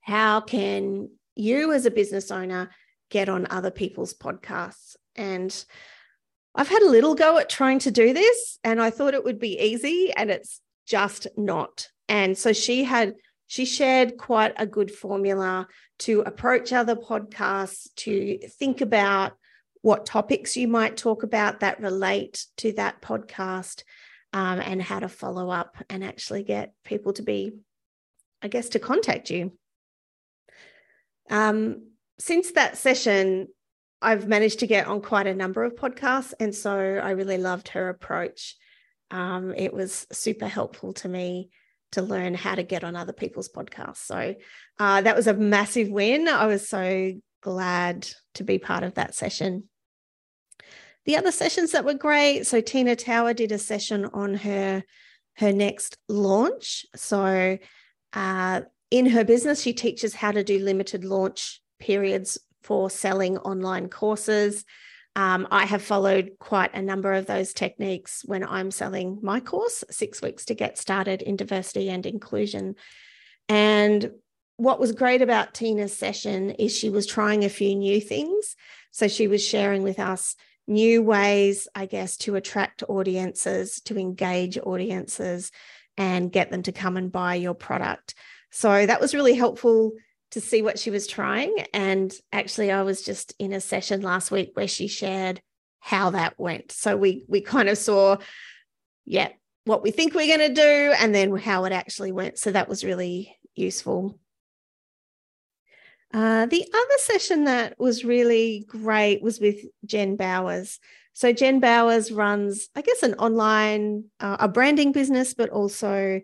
how 0.00 0.40
can 0.40 1.10
you 1.34 1.72
as 1.72 1.86
a 1.86 1.90
business 1.90 2.30
owner 2.30 2.70
get 3.10 3.28
on 3.28 3.46
other 3.50 3.70
people's 3.70 4.14
podcasts 4.14 4.96
and 5.16 5.64
I've 6.54 6.68
had 6.68 6.82
a 6.82 6.90
little 6.90 7.14
go 7.14 7.38
at 7.38 7.48
trying 7.48 7.78
to 7.80 7.90
do 7.90 8.12
this 8.12 8.58
and 8.62 8.80
I 8.80 8.90
thought 8.90 9.14
it 9.14 9.24
would 9.24 9.38
be 9.38 9.58
easy 9.58 10.12
and 10.14 10.30
it's 10.30 10.60
just 10.86 11.26
not. 11.36 11.88
And 12.08 12.36
so 12.36 12.52
she 12.52 12.84
had 12.84 13.14
she 13.46 13.64
shared 13.64 14.16
quite 14.16 14.54
a 14.56 14.66
good 14.66 14.90
formula 14.90 15.68
to 16.00 16.20
approach 16.22 16.72
other 16.72 16.96
podcasts 16.96 17.88
to 17.96 18.38
think 18.58 18.80
about 18.80 19.32
what 19.82 20.06
topics 20.06 20.56
you 20.56 20.68
might 20.68 20.96
talk 20.96 21.22
about 21.22 21.60
that 21.60 21.80
relate 21.80 22.46
to 22.56 22.72
that 22.72 23.02
podcast 23.02 23.82
um, 24.32 24.60
and 24.60 24.80
how 24.80 25.00
to 25.00 25.08
follow 25.08 25.50
up 25.50 25.76
and 25.90 26.02
actually 26.02 26.44
get 26.44 26.72
people 26.84 27.12
to 27.14 27.22
be, 27.22 27.52
I 28.40 28.48
guess, 28.48 28.70
to 28.70 28.78
contact 28.78 29.28
you. 29.28 29.52
Um, 31.30 31.88
since 32.18 32.52
that 32.52 32.78
session, 32.78 33.48
I've 34.00 34.26
managed 34.26 34.60
to 34.60 34.66
get 34.66 34.86
on 34.86 35.00
quite 35.00 35.26
a 35.26 35.34
number 35.34 35.64
of 35.64 35.76
podcasts. 35.76 36.32
And 36.40 36.54
so 36.54 36.72
I 36.72 37.10
really 37.10 37.38
loved 37.38 37.68
her 37.68 37.88
approach. 37.88 38.56
Um, 39.10 39.54
it 39.56 39.72
was 39.72 40.06
super 40.12 40.46
helpful 40.46 40.92
to 40.94 41.08
me 41.08 41.50
to 41.92 42.02
learn 42.02 42.34
how 42.34 42.54
to 42.54 42.62
get 42.62 42.84
on 42.84 42.96
other 42.96 43.12
people's 43.12 43.50
podcasts. 43.50 43.98
So 43.98 44.34
uh, 44.78 45.00
that 45.02 45.16
was 45.16 45.26
a 45.26 45.34
massive 45.34 45.88
win. 45.88 46.26
I 46.26 46.46
was 46.46 46.68
so 46.68 47.12
glad 47.42 48.08
to 48.34 48.44
be 48.44 48.58
part 48.58 48.82
of 48.82 48.94
that 48.94 49.14
session. 49.14 49.68
The 51.04 51.16
other 51.16 51.32
sessions 51.32 51.72
that 51.72 51.84
were 51.84 51.94
great. 51.94 52.46
So 52.46 52.60
Tina 52.60 52.96
Tower 52.96 53.34
did 53.34 53.52
a 53.52 53.58
session 53.58 54.06
on 54.12 54.34
her 54.34 54.84
her 55.36 55.52
next 55.52 55.96
launch. 56.08 56.84
So 56.94 57.58
uh, 58.12 58.60
in 58.90 59.06
her 59.06 59.24
business, 59.24 59.62
she 59.62 59.72
teaches 59.72 60.14
how 60.14 60.32
to 60.32 60.44
do 60.44 60.58
limited 60.58 61.04
launch 61.04 61.60
periods 61.80 62.38
for 62.62 62.90
selling 62.90 63.38
online 63.38 63.88
courses. 63.88 64.64
Um, 65.16 65.48
I 65.50 65.66
have 65.66 65.82
followed 65.82 66.32
quite 66.38 66.74
a 66.74 66.82
number 66.82 67.12
of 67.12 67.26
those 67.26 67.52
techniques 67.52 68.22
when 68.24 68.44
I'm 68.44 68.70
selling 68.70 69.18
my 69.22 69.40
course, 69.40 69.84
Six 69.90 70.22
Weeks 70.22 70.46
to 70.46 70.54
Get 70.54 70.78
Started 70.78 71.20
in 71.22 71.36
Diversity 71.36 71.90
and 71.90 72.04
Inclusion. 72.06 72.76
And 73.48 74.10
what 74.56 74.80
was 74.80 74.92
great 74.92 75.22
about 75.22 75.54
Tina's 75.54 75.96
session 75.96 76.50
is 76.50 76.76
she 76.76 76.88
was 76.88 77.06
trying 77.06 77.44
a 77.44 77.50
few 77.50 77.74
new 77.74 78.00
things. 78.00 78.54
So 78.90 79.08
she 79.08 79.28
was 79.28 79.46
sharing 79.46 79.82
with 79.82 79.98
us 79.98 80.36
new 80.66 81.02
ways, 81.02 81.68
I 81.74 81.86
guess, 81.86 82.16
to 82.18 82.36
attract 82.36 82.82
audiences, 82.88 83.80
to 83.82 83.98
engage 83.98 84.58
audiences, 84.58 85.50
and 85.96 86.32
get 86.32 86.50
them 86.50 86.62
to 86.62 86.72
come 86.72 86.96
and 86.96 87.12
buy 87.12 87.34
your 87.34 87.54
product. 87.54 88.14
So 88.50 88.86
that 88.86 89.00
was 89.00 89.14
really 89.14 89.34
helpful 89.34 89.92
to 90.30 90.40
see 90.40 90.62
what 90.62 90.78
she 90.78 90.90
was 90.90 91.06
trying. 91.06 91.54
And 91.74 92.12
actually, 92.32 92.70
I 92.70 92.82
was 92.82 93.02
just 93.02 93.34
in 93.38 93.52
a 93.52 93.60
session 93.60 94.00
last 94.00 94.30
week 94.30 94.52
where 94.54 94.68
she 94.68 94.88
shared 94.88 95.40
how 95.80 96.10
that 96.10 96.38
went. 96.38 96.72
So 96.72 96.96
we 96.96 97.24
we 97.28 97.40
kind 97.40 97.68
of 97.68 97.76
saw, 97.76 98.16
yeah, 99.04 99.28
what 99.64 99.82
we 99.82 99.90
think 99.90 100.14
we're 100.14 100.36
going 100.36 100.54
to 100.54 100.60
do, 100.60 100.94
and 100.98 101.14
then 101.14 101.36
how 101.36 101.64
it 101.64 101.72
actually 101.72 102.12
went. 102.12 102.38
So 102.38 102.52
that 102.52 102.68
was 102.68 102.84
really 102.84 103.36
useful. 103.54 104.18
Uh, 106.12 106.46
the 106.46 106.66
other 106.74 106.98
session 106.98 107.44
that 107.44 107.78
was 107.78 108.04
really 108.04 108.64
great 108.68 109.22
was 109.22 109.40
with 109.40 109.64
Jen 109.86 110.16
Bowers. 110.16 110.78
So 111.14 111.32
Jen 111.32 111.60
Bowers 111.60 112.12
runs, 112.12 112.68
I 112.74 112.82
guess, 112.82 113.02
an 113.02 113.14
online 113.14 114.04
uh, 114.20 114.36
a 114.40 114.48
branding 114.48 114.92
business, 114.92 115.34
but 115.34 115.50
also 115.50 116.20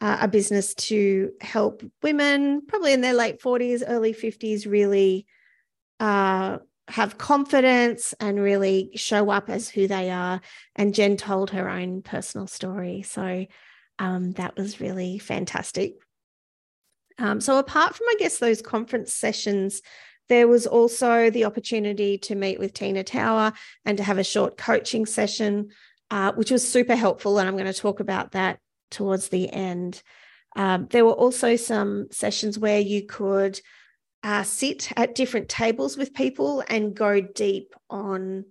uh, 0.00 0.18
a 0.20 0.28
business 0.28 0.74
to 0.74 1.32
help 1.40 1.82
women, 2.02 2.62
probably 2.66 2.92
in 2.92 3.00
their 3.00 3.14
late 3.14 3.40
40s, 3.40 3.82
early 3.86 4.12
50s, 4.12 4.70
really 4.70 5.26
uh, 6.00 6.58
have 6.88 7.18
confidence 7.18 8.14
and 8.20 8.40
really 8.40 8.90
show 8.94 9.30
up 9.30 9.48
as 9.48 9.68
who 9.68 9.86
they 9.86 10.10
are. 10.10 10.40
And 10.76 10.94
Jen 10.94 11.16
told 11.16 11.50
her 11.50 11.68
own 11.68 12.02
personal 12.02 12.46
story. 12.46 13.02
So 13.02 13.46
um, 13.98 14.32
that 14.32 14.56
was 14.56 14.80
really 14.80 15.18
fantastic. 15.18 15.94
Um, 17.18 17.40
so, 17.40 17.58
apart 17.58 17.94
from, 17.94 18.06
I 18.08 18.16
guess, 18.18 18.38
those 18.38 18.62
conference 18.62 19.12
sessions, 19.12 19.82
there 20.28 20.48
was 20.48 20.66
also 20.66 21.30
the 21.30 21.44
opportunity 21.44 22.18
to 22.18 22.34
meet 22.34 22.58
with 22.58 22.74
Tina 22.74 23.04
Tower 23.04 23.52
and 23.84 23.96
to 23.98 24.04
have 24.04 24.18
a 24.18 24.24
short 24.24 24.56
coaching 24.56 25.06
session, 25.06 25.68
uh, 26.10 26.32
which 26.32 26.50
was 26.50 26.68
super 26.68 26.96
helpful. 26.96 27.38
And 27.38 27.48
I'm 27.48 27.56
going 27.56 27.72
to 27.72 27.80
talk 27.80 28.00
about 28.00 28.32
that 28.32 28.58
towards 28.90 29.28
the 29.28 29.50
end. 29.50 30.02
Um, 30.56 30.88
there 30.90 31.04
were 31.04 31.12
also 31.12 31.56
some 31.56 32.08
sessions 32.10 32.58
where 32.58 32.80
you 32.80 33.06
could 33.06 33.60
uh, 34.22 34.42
sit 34.42 34.90
at 34.96 35.14
different 35.14 35.48
tables 35.48 35.96
with 35.96 36.14
people 36.14 36.64
and 36.68 36.94
go 36.94 37.20
deep 37.20 37.74
on 37.88 38.44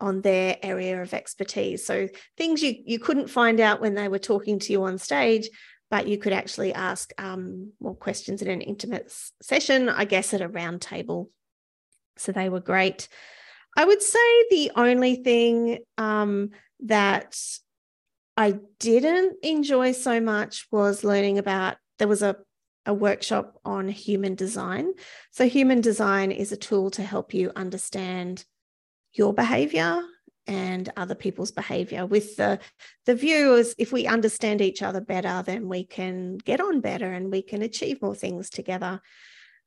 on 0.00 0.20
their 0.20 0.56
area 0.64 1.00
of 1.00 1.14
expertise. 1.14 1.86
So 1.86 2.08
things 2.36 2.60
you 2.60 2.74
you 2.84 2.98
couldn't 2.98 3.30
find 3.30 3.60
out 3.60 3.80
when 3.80 3.94
they 3.94 4.08
were 4.08 4.18
talking 4.18 4.58
to 4.58 4.72
you 4.72 4.82
on 4.82 4.98
stage, 4.98 5.48
but 5.92 6.08
you 6.08 6.16
could 6.16 6.32
actually 6.32 6.72
ask 6.72 7.12
um, 7.18 7.70
more 7.78 7.94
questions 7.94 8.40
in 8.40 8.48
an 8.48 8.62
intimate 8.62 9.12
session, 9.42 9.90
I 9.90 10.06
guess, 10.06 10.32
at 10.32 10.40
a 10.40 10.48
round 10.48 10.80
table. 10.80 11.28
So 12.16 12.32
they 12.32 12.48
were 12.48 12.60
great. 12.60 13.08
I 13.76 13.84
would 13.84 14.00
say 14.00 14.44
the 14.48 14.70
only 14.74 15.16
thing 15.16 15.80
um, 15.98 16.52
that 16.80 17.38
I 18.38 18.54
didn't 18.78 19.36
enjoy 19.42 19.92
so 19.92 20.18
much 20.18 20.66
was 20.72 21.04
learning 21.04 21.36
about 21.36 21.76
there 21.98 22.08
was 22.08 22.22
a, 22.22 22.36
a 22.86 22.94
workshop 22.94 23.60
on 23.62 23.86
human 23.88 24.34
design. 24.34 24.94
So, 25.30 25.46
human 25.46 25.82
design 25.82 26.32
is 26.32 26.52
a 26.52 26.56
tool 26.56 26.90
to 26.92 27.02
help 27.02 27.34
you 27.34 27.52
understand 27.54 28.46
your 29.12 29.34
behavior 29.34 30.02
and 30.46 30.92
other 30.96 31.14
people's 31.14 31.52
behavior 31.52 32.04
with 32.04 32.36
the 32.36 32.58
the 33.06 33.14
view 33.14 33.54
is 33.54 33.74
if 33.78 33.92
we 33.92 34.06
understand 34.06 34.60
each 34.60 34.82
other 34.82 35.00
better 35.00 35.42
then 35.46 35.68
we 35.68 35.84
can 35.84 36.36
get 36.38 36.60
on 36.60 36.80
better 36.80 37.12
and 37.12 37.30
we 37.30 37.42
can 37.42 37.62
achieve 37.62 38.02
more 38.02 38.14
things 38.14 38.50
together 38.50 39.00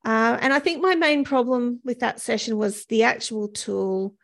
uh, 0.05 0.37
and 0.41 0.53
i 0.53 0.59
think 0.59 0.81
my 0.81 0.95
main 0.95 1.23
problem 1.23 1.79
with 1.85 1.99
that 1.99 2.19
session 2.19 2.57
was 2.57 2.85
the 2.87 3.03
actual 3.03 3.47
tool 3.47 4.15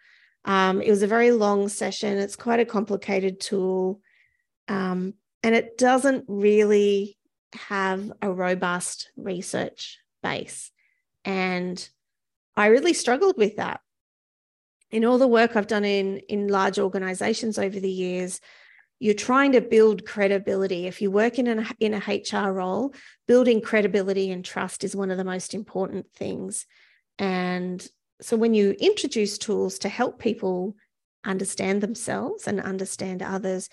um, 0.44 0.82
it 0.82 0.90
was 0.90 1.04
a 1.04 1.08
very 1.08 1.32
long 1.32 1.70
session 1.70 2.18
it's 2.18 2.36
quite 2.36 2.60
a 2.60 2.66
complicated 2.66 3.40
tool 3.40 4.02
um, 4.68 5.14
and 5.44 5.56
it 5.56 5.78
doesn't 5.78 6.26
really 6.28 7.18
have 7.54 8.12
a 8.22 8.32
robust 8.32 9.12
research 9.16 10.00
base. 10.24 10.72
And 11.26 11.88
I 12.56 12.68
really 12.68 12.94
struggled 12.94 13.38
with 13.38 13.58
that. 13.58 13.82
In 14.92 15.06
all 15.06 15.18
the 15.18 15.28
work 15.28 15.56
I've 15.56 15.68
done 15.68 15.86
in, 15.86 16.18
in 16.30 16.48
large 16.48 16.78
organizations 16.78 17.58
over 17.58 17.80
the 17.80 17.90
years, 17.90 18.40
you're 19.00 19.14
trying 19.16 19.54
to 19.54 19.62
build 19.62 20.06
credibility. 20.06 20.86
If 20.86 21.02
you 21.02 21.10
work 21.10 21.40
in, 21.40 21.48
an, 21.48 21.68
in 21.80 21.96
a 21.96 21.98
HR 21.98 22.52
role, 22.52 22.94
building 23.28 23.62
credibility 23.62 24.32
and 24.32 24.46
trust 24.46 24.84
is 24.84 24.96
one 24.96 25.10
of 25.10 25.18
the 25.18 25.24
most 25.24 25.54
important 25.54 26.12
things. 26.14 26.68
And 27.18 27.86
so 28.22 28.38
when 28.38 28.54
you 28.54 28.76
introduce 28.80 29.40
tools 29.40 29.80
to 29.80 29.90
help 29.90 30.20
people 30.20 30.76
understand 31.26 31.82
themselves 31.82 32.48
and 32.48 32.62
understand 32.62 33.24
others, 33.24 33.70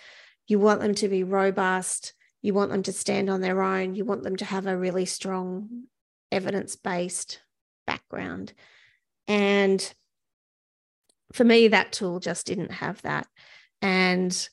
you 0.46 0.58
want 0.58 0.80
them 0.80 0.94
to 0.94 1.08
be 1.08 1.25
robust. 1.25 2.14
You 2.40 2.54
want 2.54 2.70
them 2.70 2.82
to 2.84 2.92
stand 2.92 3.28
on 3.28 3.40
their 3.40 3.62
own. 3.62 3.94
You 3.94 4.04
want 4.04 4.22
them 4.22 4.37
to 4.37 4.44
have 4.44 4.66
a 4.66 4.78
really 4.78 5.04
strong 5.04 5.84
evidence 6.32 6.76
based 6.76 7.40
background. 7.87 8.54
And 9.26 9.92
for 11.32 11.44
me, 11.44 11.68
that 11.68 11.92
tool 11.92 12.20
just 12.20 12.47
didn't 12.47 12.73
have 12.73 13.00
that. 13.02 13.26
And 13.82 14.49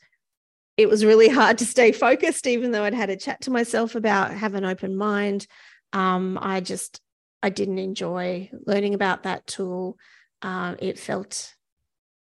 it 0.77 0.89
was 0.89 1.05
really 1.05 1.29
hard 1.29 1.57
to 1.59 1.65
stay 1.65 1.91
focused, 1.91 2.47
even 2.47 2.71
though 2.71 2.83
I'd 2.83 2.93
had 2.93 3.09
a 3.09 3.17
chat 3.17 3.41
to 3.41 3.51
myself 3.51 3.95
about 3.95 4.31
have 4.31 4.55
an 4.55 4.65
open 4.65 4.95
mind. 4.95 5.47
Um, 5.93 6.37
I 6.41 6.61
just, 6.61 7.01
I 7.41 7.49
didn't 7.49 7.79
enjoy 7.79 8.49
learning 8.65 8.93
about 8.93 9.23
that 9.23 9.47
tool. 9.47 9.97
Uh, 10.41 10.75
it 10.79 10.99
felt 10.99 11.55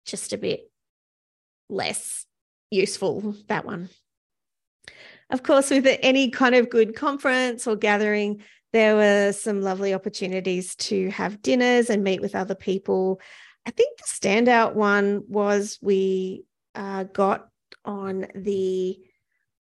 just 0.06 0.32
a 0.32 0.38
bit 0.38 0.70
less 1.68 2.26
useful, 2.70 3.34
that 3.48 3.64
one. 3.64 3.88
Of 5.30 5.42
course, 5.42 5.70
with 5.70 5.86
any 6.02 6.30
kind 6.30 6.54
of 6.54 6.68
good 6.68 6.94
conference 6.94 7.66
or 7.66 7.76
gathering, 7.76 8.42
there 8.72 8.96
were 8.96 9.32
some 9.32 9.62
lovely 9.62 9.94
opportunities 9.94 10.74
to 10.76 11.08
have 11.10 11.40
dinners 11.40 11.90
and 11.90 12.04
meet 12.04 12.20
with 12.20 12.34
other 12.34 12.54
people. 12.54 13.20
I 13.66 13.70
think 13.70 13.98
the 13.98 14.04
standout 14.04 14.74
one 14.74 15.22
was 15.28 15.78
we 15.80 16.44
uh, 16.74 17.04
got 17.04 17.48
on 17.84 18.26
the 18.34 18.98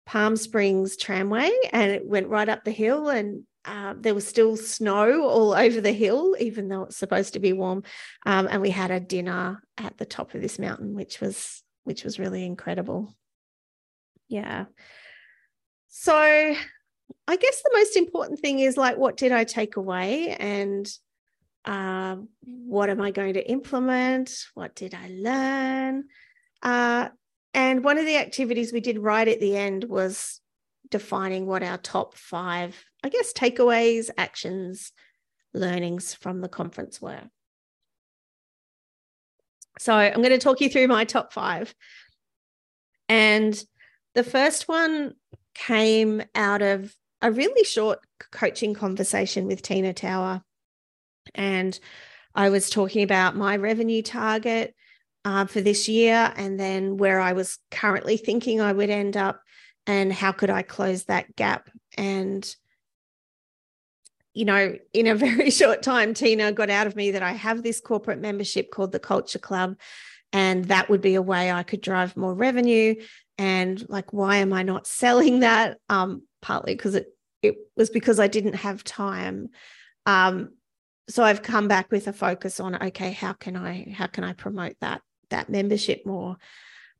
Palm 0.05 0.35
Springs 0.35 0.97
tramway 0.97 1.51
and 1.71 1.91
it 1.91 2.05
went 2.05 2.27
right 2.27 2.49
up 2.49 2.63
the 2.63 2.71
hill 2.71 3.09
and 3.09 3.43
uh, 3.65 3.93
there 3.97 4.15
was 4.15 4.27
still 4.27 4.57
snow 4.57 5.27
all 5.27 5.53
over 5.65 5.81
the 5.81 5.91
hill, 5.91 6.35
even 6.39 6.67
though 6.67 6.83
it's 6.83 6.97
supposed 6.97 7.33
to 7.33 7.39
be 7.39 7.53
warm. 7.53 7.83
Um, 8.25 8.47
and 8.49 8.61
we 8.61 8.69
had 8.69 8.91
a 8.91 8.99
dinner 8.99 9.61
at 9.77 9.97
the 9.97 10.05
top 10.05 10.33
of 10.33 10.41
this 10.41 10.59
mountain, 10.59 10.95
which 10.95 11.21
was 11.21 11.61
which 11.83 12.03
was 12.03 12.19
really 12.19 12.45
incredible. 12.45 13.15
Yeah. 14.27 14.65
So 15.87 16.13
I 16.13 17.35
guess 17.35 17.61
the 17.61 17.71
most 17.73 17.95
important 17.95 18.39
thing 18.39 18.59
is 18.59 18.77
like, 18.77 18.97
what 18.97 19.17
did 19.17 19.31
I 19.31 19.43
take 19.43 19.75
away? 19.75 20.35
And 20.39 20.87
uh, 21.65 22.17
what 22.41 22.89
am 22.89 23.01
I 23.01 23.11
going 23.11 23.33
to 23.33 23.49
implement? 23.49 24.45
What 24.53 24.75
did 24.75 24.93
I 24.93 25.09
learn? 25.09 26.05
Uh, 26.61 27.09
and 27.53 27.83
one 27.83 27.97
of 27.97 28.05
the 28.05 28.17
activities 28.17 28.71
we 28.71 28.79
did 28.79 28.99
right 28.99 29.27
at 29.27 29.39
the 29.39 29.55
end 29.55 29.83
was 29.85 30.41
defining 30.89 31.45
what 31.45 31.63
our 31.63 31.77
top 31.77 32.15
five, 32.15 32.83
I 33.03 33.09
guess, 33.09 33.33
takeaways, 33.33 34.09
actions, 34.17 34.91
learnings 35.53 36.13
from 36.13 36.41
the 36.41 36.49
conference 36.49 37.01
were. 37.01 37.23
So 39.79 39.93
I'm 39.93 40.21
going 40.21 40.29
to 40.29 40.37
talk 40.37 40.61
you 40.61 40.69
through 40.69 40.87
my 40.87 41.05
top 41.05 41.33
five. 41.33 41.73
And 43.07 43.61
the 44.13 44.23
first 44.23 44.67
one 44.67 45.13
came 45.55 46.21
out 46.35 46.61
of 46.61 46.93
a 47.21 47.31
really 47.31 47.63
short 47.63 47.99
coaching 48.31 48.73
conversation 48.73 49.45
with 49.45 49.61
Tina 49.61 49.93
Tower. 49.93 50.43
And 51.35 51.77
I 52.35 52.49
was 52.49 52.69
talking 52.69 53.03
about 53.03 53.35
my 53.35 53.57
revenue 53.57 54.01
target 54.01 54.75
uh, 55.25 55.45
for 55.45 55.61
this 55.61 55.87
year 55.87 56.33
and 56.35 56.59
then 56.59 56.97
where 56.97 57.19
I 57.19 57.33
was 57.33 57.57
currently 57.71 58.17
thinking 58.17 58.61
I 58.61 58.73
would 58.73 58.89
end 58.89 59.17
up 59.17 59.41
and 59.85 60.13
how 60.13 60.31
could 60.31 60.49
I 60.49 60.61
close 60.61 61.05
that 61.05 61.35
gap. 61.35 61.69
And, 61.97 62.47
you 64.33 64.45
know, 64.45 64.75
in 64.93 65.07
a 65.07 65.15
very 65.27 65.49
short 65.49 65.81
time, 65.81 66.13
Tina 66.13 66.51
got 66.51 66.69
out 66.69 66.87
of 66.87 66.95
me 66.95 67.11
that 67.11 67.23
I 67.23 67.33
have 67.33 67.63
this 67.63 67.81
corporate 67.81 68.19
membership 68.19 68.71
called 68.71 68.91
the 68.91 68.99
Culture 68.99 69.39
Club. 69.39 69.75
And 70.31 70.65
that 70.65 70.89
would 70.89 71.01
be 71.01 71.15
a 71.15 71.21
way 71.21 71.51
I 71.51 71.63
could 71.63 71.81
drive 71.81 72.15
more 72.15 72.35
revenue. 72.35 72.95
And 73.39 73.83
like, 73.89 74.13
why 74.13 74.37
am 74.37 74.53
I 74.53 74.63
not 74.63 74.85
selling 74.85 75.39
that? 75.39 75.77
Um, 75.89 76.23
partly 76.41 76.75
because 76.75 76.95
it 76.95 77.07
it 77.41 77.55
was 77.75 77.89
because 77.89 78.19
I 78.19 78.27
didn't 78.27 78.55
have 78.55 78.83
time. 78.83 79.49
Um, 80.05 80.51
so 81.09 81.23
I've 81.23 81.41
come 81.41 81.67
back 81.67 81.91
with 81.91 82.07
a 82.07 82.13
focus 82.13 82.59
on 82.59 82.75
okay, 82.75 83.11
how 83.11 83.33
can 83.33 83.55
I 83.55 83.93
how 83.95 84.07
can 84.07 84.23
I 84.23 84.33
promote 84.33 84.75
that 84.81 85.01
that 85.29 85.49
membership 85.49 86.05
more? 86.05 86.37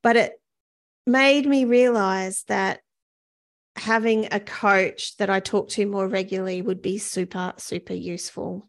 But 0.01 0.15
it 0.15 0.41
made 1.05 1.45
me 1.45 1.65
realize 1.65 2.43
that 2.47 2.81
having 3.75 4.27
a 4.31 4.39
coach 4.39 5.15
that 5.17 5.29
I 5.29 5.39
talk 5.39 5.69
to 5.69 5.85
more 5.85 6.07
regularly 6.07 6.61
would 6.61 6.81
be 6.81 6.97
super 6.97 7.53
super 7.57 7.93
useful. 7.93 8.67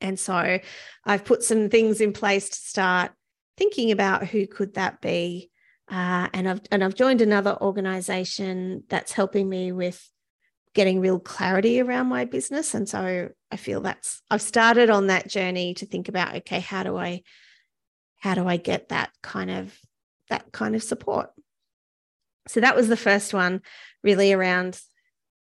And 0.00 0.18
so 0.18 0.58
I've 1.04 1.24
put 1.24 1.42
some 1.42 1.68
things 1.68 2.00
in 2.00 2.12
place 2.12 2.48
to 2.48 2.56
start 2.56 3.12
thinking 3.56 3.92
about 3.92 4.26
who 4.26 4.46
could 4.46 4.74
that 4.74 5.00
be. 5.00 5.50
Uh, 5.88 6.28
and 6.32 6.48
I've 6.48 6.60
and 6.70 6.82
I've 6.82 6.94
joined 6.94 7.20
another 7.20 7.56
organization 7.60 8.84
that's 8.88 9.12
helping 9.12 9.48
me 9.48 9.72
with 9.72 10.08
getting 10.74 11.00
real 11.00 11.18
clarity 11.18 11.80
around 11.80 12.06
my 12.06 12.24
business. 12.24 12.74
And 12.74 12.88
so 12.88 13.28
I 13.50 13.56
feel 13.56 13.80
that's 13.82 14.22
I've 14.30 14.42
started 14.42 14.90
on 14.90 15.08
that 15.08 15.28
journey 15.28 15.74
to 15.74 15.86
think 15.86 16.08
about, 16.08 16.36
okay, 16.36 16.60
how 16.60 16.82
do 16.82 16.96
I 16.96 17.22
how 18.18 18.34
do 18.34 18.46
I 18.46 18.56
get 18.56 18.88
that 18.88 19.10
kind 19.22 19.50
of 19.50 19.76
that 20.30 20.52
kind 20.52 20.74
of 20.74 20.82
support? 20.82 21.30
So 22.48 22.60
that 22.60 22.76
was 22.76 22.88
the 22.88 22.96
first 22.96 23.34
one, 23.34 23.60
really 24.02 24.32
around 24.32 24.80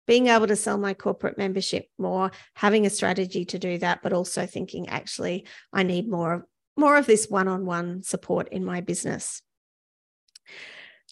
being 0.07 0.27
able 0.27 0.47
to 0.47 0.57
sell 0.57 0.77
my 0.77 0.93
corporate 0.93 1.39
membership 1.39 1.89
more, 1.99 2.31
having 2.55 2.85
a 2.85 2.91
strategy 2.91 3.47
to 3.47 3.59
do 3.59 3.79
that, 3.79 4.03
but 4.03 4.13
also 4.13 4.45
thinking 4.45 4.89
actually 4.89 5.47
I 5.73 5.83
need 5.83 6.09
more 6.09 6.35
of 6.35 6.43
more 6.77 6.97
of 6.97 7.07
this 7.07 7.29
one-on-one 7.31 8.03
support 8.03 8.49
in 8.49 8.65
my 8.65 8.81
business. 8.81 9.41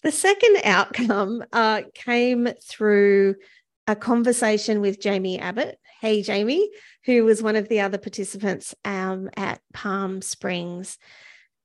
The 0.03 0.11
second 0.11 0.57
outcome 0.65 1.41
uh, 1.53 1.83
came 1.95 2.49
through 2.61 3.35
a 3.87 3.95
conversation 3.95 4.81
with 4.81 5.01
Jamie 5.01 5.39
Abbott. 5.39 5.77
Hey, 6.01 6.21
Jamie, 6.21 6.69
who 7.05 7.23
was 7.23 7.41
one 7.41 7.55
of 7.55 7.69
the 7.69 7.81
other 7.81 7.97
participants 7.97 8.75
um, 8.85 9.29
at 9.35 9.61
Palm 9.73 10.21
Springs. 10.21 10.97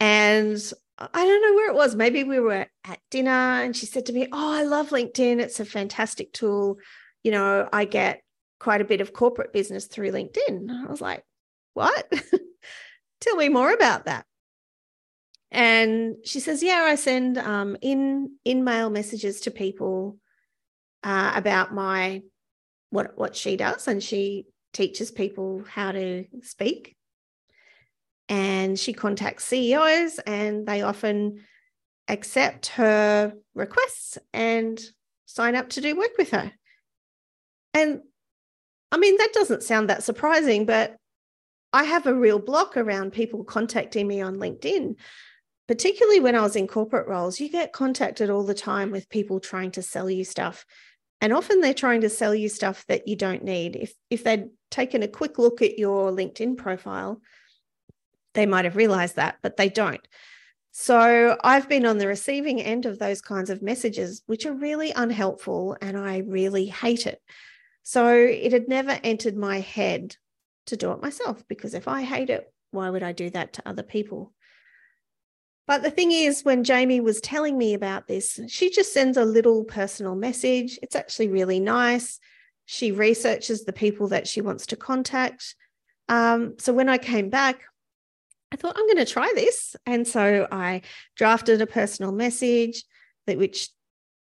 And 0.00 0.57
I 0.98 1.24
don't 1.24 1.42
know 1.42 1.54
where 1.54 1.70
it 1.70 1.76
was. 1.76 1.94
Maybe 1.94 2.24
we 2.24 2.40
were 2.40 2.66
at 2.85 2.98
dinner 3.11 3.31
and 3.31 3.76
she 3.76 3.87
said 3.87 4.07
to 4.07 4.12
me, 4.12 4.26
Oh, 4.33 4.52
I 4.52 4.64
love 4.64 4.90
LinkedIn. 4.90 5.40
It's 5.40 5.61
a 5.61 5.64
fantastic 5.64 6.33
tool. 6.33 6.78
You 7.22 7.33
know, 7.33 7.68
I 7.72 7.85
get 7.85 8.22
quite 8.59 8.81
a 8.81 8.87
bit 8.87 9.00
of 9.00 9.12
corporate 9.12 9.52
business 9.52 9.87
through 9.87 10.11
LinkedIn. 10.11 10.68
I 10.70 10.90
was 10.90 11.00
like, 11.00 11.24
What? 11.74 12.12
Tell 13.20 13.37
me 13.37 13.48
more 13.48 13.72
about 13.72 14.07
that. 14.07 14.24
And 15.50 16.16
she 16.24 16.40
says, 16.40 16.62
Yeah, 16.62 16.85
I 16.87 16.96
send 16.96 17.38
um, 17.38 17.76
in 17.81 18.37
in 18.44 18.64
mail 18.64 18.90
messages 18.90 19.40
to 19.42 19.50
people 19.50 20.18
uh, 21.03 21.33
about 21.35 21.75
my 21.75 22.23
what 22.91 23.17
what 23.17 23.37
she 23.37 23.57
does, 23.57 23.89
and 23.89 24.03
she 24.03 24.47
teaches 24.73 25.11
people 25.11 25.65
how 25.69 25.93
to 25.93 26.25
speak. 26.43 26.97
And 28.29 28.79
she 28.79 28.93
contacts 28.93 29.45
CEOs, 29.45 30.19
and 30.21 30.67
they 30.67 30.83
often 30.83 31.45
accept 32.09 32.69
her 32.69 33.33
requests 33.55 34.19
and 34.33 34.81
sign 35.27 35.57
up 35.57 35.71
to 35.71 35.81
do 35.81 35.97
work 35.97 36.17
with 36.19 36.31
her. 36.31 36.53
And 37.75 38.01
I 38.93 38.99
mean, 38.99 39.17
that 39.19 39.33
doesn't 39.33 39.63
sound 39.63 39.89
that 39.91 40.03
surprising, 40.03 40.67
but 40.67 40.97
I 41.73 41.85
have 41.85 42.07
a 42.07 42.15
real 42.15 42.39
block 42.39 42.77
around 42.77 43.13
people 43.13 43.45
contacting 43.45 44.07
me 44.07 44.23
on 44.23 44.37
LinkedIn 44.37 44.97
particularly 45.69 46.19
when 46.19 46.35
I 46.35 46.41
was 46.41 46.57
in 46.57 46.67
corporate 46.67 47.07
roles, 47.07 47.39
you 47.39 47.51
get 47.51 47.75
contacted 47.75 48.31
all 48.31 48.43
the 48.43 48.55
time 48.55 48.91
with 48.91 49.11
people 49.11 49.39
trying 49.39 49.71
to 49.73 49.83
sell 49.83 50.11
you 50.11 50.25
stuff. 50.25 50.65
And 51.20 51.33
often 51.33 51.61
they're 51.61 51.74
trying 51.74 52.02
to 52.02 52.09
sell 52.09 52.35
you 52.35 52.48
stuff 52.48 52.87
that 52.87 53.09
you 53.09 53.16
don't 53.16 53.42
need. 53.42 53.76
If 53.76 53.94
if 54.11 54.24
they'd 54.24 54.50
taken 54.70 55.02
a 55.02 55.09
quick 55.09 55.38
look 55.38 55.62
at 55.62 55.78
your 55.78 56.12
LinkedIn 56.12 56.57
profile, 56.57 57.20
they 58.35 58.46
might 58.46 58.64
have 58.64 58.76
realized 58.76 59.16
that, 59.16 59.38
but 59.42 59.57
they 59.57 59.68
don't. 59.68 60.07
So 60.70 61.37
I've 61.42 61.68
been 61.68 61.87
on 61.87 61.98
the 61.98 62.07
receiving 62.07 62.62
end 62.62 62.87
of 62.87 62.98
those 62.98 63.20
kinds 63.20 63.50
of 63.50 63.62
messages, 63.62 64.22
which 64.26 64.46
are 64.46 64.52
really 64.52 64.92
unhelpful 64.92 65.76
and 65.81 65.96
I 65.96 66.18
really 66.18 66.66
hate 66.66 67.07
it. 67.07 67.20
So 67.83 68.14
it 68.14 68.52
had 68.52 68.68
never 68.68 69.00
entered 69.02 69.37
my 69.37 69.61
head 69.61 70.14
to 70.66 70.76
do 70.76 70.92
it 70.92 71.02
myself 71.02 71.42
because 71.48 71.74
if 71.74 71.88
I 71.88 72.02
hate 72.02 72.31
it, 72.31 72.52
why 72.70 72.90
would 72.90 73.02
I 73.02 73.12
do 73.12 73.31
that 73.31 73.54
to 73.54 73.62
other 73.66 73.83
people? 73.83 74.33
But 75.68 75.83
the 75.83 75.90
thing 75.90 76.12
is, 76.12 76.46
when 76.46 76.64
Jamie 76.64 77.00
was 77.00 77.20
telling 77.20 77.59
me 77.59 77.74
about 77.74 78.09
this, 78.09 78.40
she 78.48 78.70
just 78.70 78.94
sends 78.94 79.18
a 79.18 79.24
little 79.26 79.64
personal 79.64 80.14
message. 80.14 80.78
It's 80.83 80.96
actually 80.96 81.28
really 81.28 81.61
nice. 81.61 82.18
She 82.64 82.90
researches 82.90 83.64
the 83.64 83.74
people 83.74 84.09
that 84.09 84.26
she 84.26 84.40
wants 84.40 84.68
to 84.68 84.76
contact. 84.76 85.54
Um, 86.09 86.54
so 86.59 86.72
when 86.72 86.88
I 86.88 86.96
came 86.96 87.28
back, 87.28 87.61
I 88.50 88.57
thought 88.57 88.78
I'm 88.78 88.87
going 88.87 89.04
to 89.04 89.12
try 89.12 89.31
this. 89.35 89.76
And 89.85 90.09
so 90.09 90.48
I 90.50 90.81
drafted 91.16 91.61
a 91.61 91.66
personal 91.66 92.12
message 92.12 92.83
that 93.26 93.37
which 93.37 93.68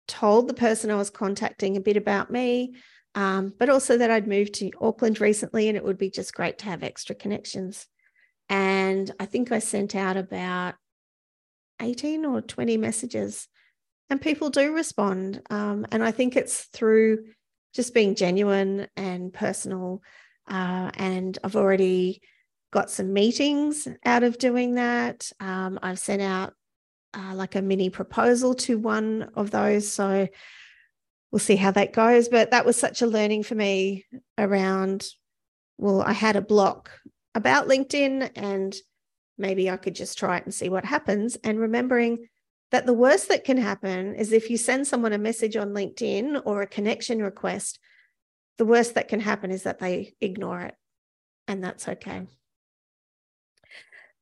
told 0.08 0.48
the 0.48 0.54
person 0.54 0.90
I 0.90 0.96
was 0.96 1.10
contacting 1.10 1.76
a 1.76 1.80
bit 1.80 1.96
about 1.96 2.28
me, 2.28 2.74
um, 3.14 3.52
but 3.56 3.68
also 3.68 3.96
that 3.98 4.10
I'd 4.10 4.26
moved 4.26 4.54
to 4.54 4.72
Auckland 4.80 5.20
recently 5.20 5.68
and 5.68 5.76
it 5.76 5.84
would 5.84 5.98
be 5.98 6.10
just 6.10 6.34
great 6.34 6.58
to 6.58 6.64
have 6.64 6.82
extra 6.82 7.14
connections. 7.14 7.86
And 8.48 9.12
I 9.20 9.26
think 9.26 9.52
I 9.52 9.60
sent 9.60 9.94
out 9.94 10.16
about 10.16 10.74
18 11.80 12.24
or 12.24 12.40
20 12.40 12.76
messages 12.76 13.48
and 14.10 14.20
people 14.20 14.50
do 14.50 14.72
respond 14.72 15.42
um, 15.50 15.86
and 15.90 16.02
i 16.02 16.10
think 16.10 16.36
it's 16.36 16.64
through 16.64 17.24
just 17.74 17.94
being 17.94 18.14
genuine 18.14 18.86
and 18.96 19.32
personal 19.32 20.02
uh, 20.48 20.90
and 20.94 21.38
i've 21.44 21.56
already 21.56 22.20
got 22.72 22.90
some 22.90 23.12
meetings 23.12 23.88
out 24.04 24.22
of 24.22 24.38
doing 24.38 24.74
that. 24.74 25.30
Um, 25.40 25.78
i've 25.82 25.98
sent 25.98 26.20
out 26.20 26.52
uh, 27.14 27.34
like 27.34 27.54
a 27.54 27.62
mini 27.62 27.90
proposal 27.90 28.54
to 28.54 28.78
one 28.78 29.30
of 29.34 29.50
those 29.50 29.90
so 29.90 30.28
we'll 31.32 31.38
see 31.38 31.56
how 31.56 31.70
that 31.72 31.92
goes. 31.92 32.28
But 32.28 32.50
that 32.52 32.64
was 32.64 32.76
such 32.76 33.02
a 33.02 33.06
learning 33.06 33.42
for 33.44 33.54
me 33.54 34.04
around 34.38 35.06
well 35.78 36.02
i 36.02 36.12
had 36.12 36.36
a 36.36 36.40
block 36.40 36.90
about 37.34 37.68
linkedin 37.68 38.30
and 38.34 38.74
maybe 39.38 39.70
I 39.70 39.76
could 39.76 39.94
just 39.94 40.18
try 40.18 40.38
it 40.38 40.44
and 40.44 40.54
see 40.54 40.68
what 40.68 40.84
happens. 40.84 41.36
And 41.44 41.58
remembering 41.58 42.28
that 42.70 42.86
the 42.86 42.92
worst 42.92 43.28
that 43.28 43.44
can 43.44 43.56
happen 43.56 44.14
is 44.14 44.32
if 44.32 44.50
you 44.50 44.56
send 44.56 44.86
someone 44.86 45.12
a 45.12 45.18
message 45.18 45.56
on 45.56 45.74
LinkedIn 45.74 46.42
or 46.44 46.62
a 46.62 46.66
connection 46.66 47.22
request, 47.22 47.78
the 48.58 48.64
worst 48.64 48.94
that 48.94 49.08
can 49.08 49.20
happen 49.20 49.50
is 49.50 49.64
that 49.64 49.78
they 49.78 50.14
ignore 50.20 50.62
it. 50.62 50.74
And 51.46 51.62
that's 51.62 51.88
okay. 51.88 52.26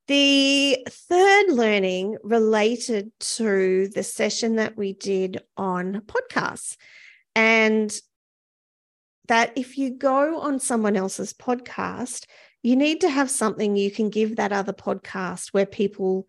The 0.07 0.87
third 0.90 1.46
learning 1.48 2.18
related 2.22 3.11
to 3.20 3.88
the 3.88 4.03
session 4.03 4.57
that 4.57 4.77
we 4.77 4.92
did 4.92 5.40
on 5.57 6.03
podcasts. 6.03 6.77
And 7.35 7.98
that 9.29 9.53
if 9.57 9.79
you 9.79 9.90
go 9.90 10.40
on 10.40 10.61
someone 10.61 10.96
else's 10.96 11.33
podcast, 11.33 12.27
you 12.64 12.77
need 12.77 13.03
to 13.03 13.11
have 13.11 13.31
something 13.31 13.77
you 13.77 13.90
can 13.90 14.09
give 14.09 14.37
that 14.37 14.50
other 14.50 14.72
podcast 14.72 15.48
where 15.53 15.66
people 15.66 16.27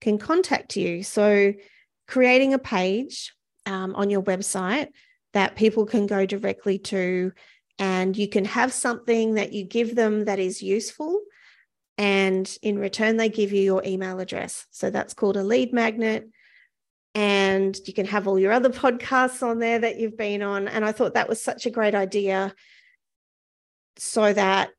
can 0.00 0.16
contact 0.16 0.76
you. 0.76 1.02
So, 1.02 1.52
creating 2.08 2.54
a 2.54 2.58
page 2.58 3.34
um, 3.66 3.94
on 3.94 4.08
your 4.08 4.22
website 4.22 4.88
that 5.34 5.56
people 5.56 5.84
can 5.84 6.06
go 6.06 6.24
directly 6.24 6.78
to, 6.78 7.32
and 7.78 8.16
you 8.16 8.28
can 8.28 8.46
have 8.46 8.72
something 8.72 9.34
that 9.34 9.52
you 9.52 9.64
give 9.64 9.94
them 9.94 10.24
that 10.24 10.38
is 10.38 10.62
useful. 10.62 11.20
And 11.98 12.50
in 12.62 12.78
return, 12.78 13.18
they 13.18 13.28
give 13.28 13.52
you 13.52 13.60
your 13.60 13.82
email 13.84 14.20
address. 14.20 14.66
So, 14.70 14.88
that's 14.88 15.12
called 15.12 15.36
a 15.36 15.44
lead 15.44 15.74
magnet 15.74 16.26
and 17.14 17.78
you 17.86 17.92
can 17.92 18.06
have 18.06 18.26
all 18.26 18.38
your 18.38 18.52
other 18.52 18.70
podcasts 18.84 19.42
on 19.42 19.58
there 19.58 19.80
that 19.80 19.98
you've 19.98 20.16
been 20.16 20.42
on. 20.42 20.66
And 20.66 20.82
I 20.82 20.92
thought 20.92 21.14
that 21.14 21.28
was 21.28 21.42
such 21.42 21.66
a 21.66 21.70
great 21.70 21.94
idea 21.94 22.54
so 23.96 24.32
that 24.32 24.70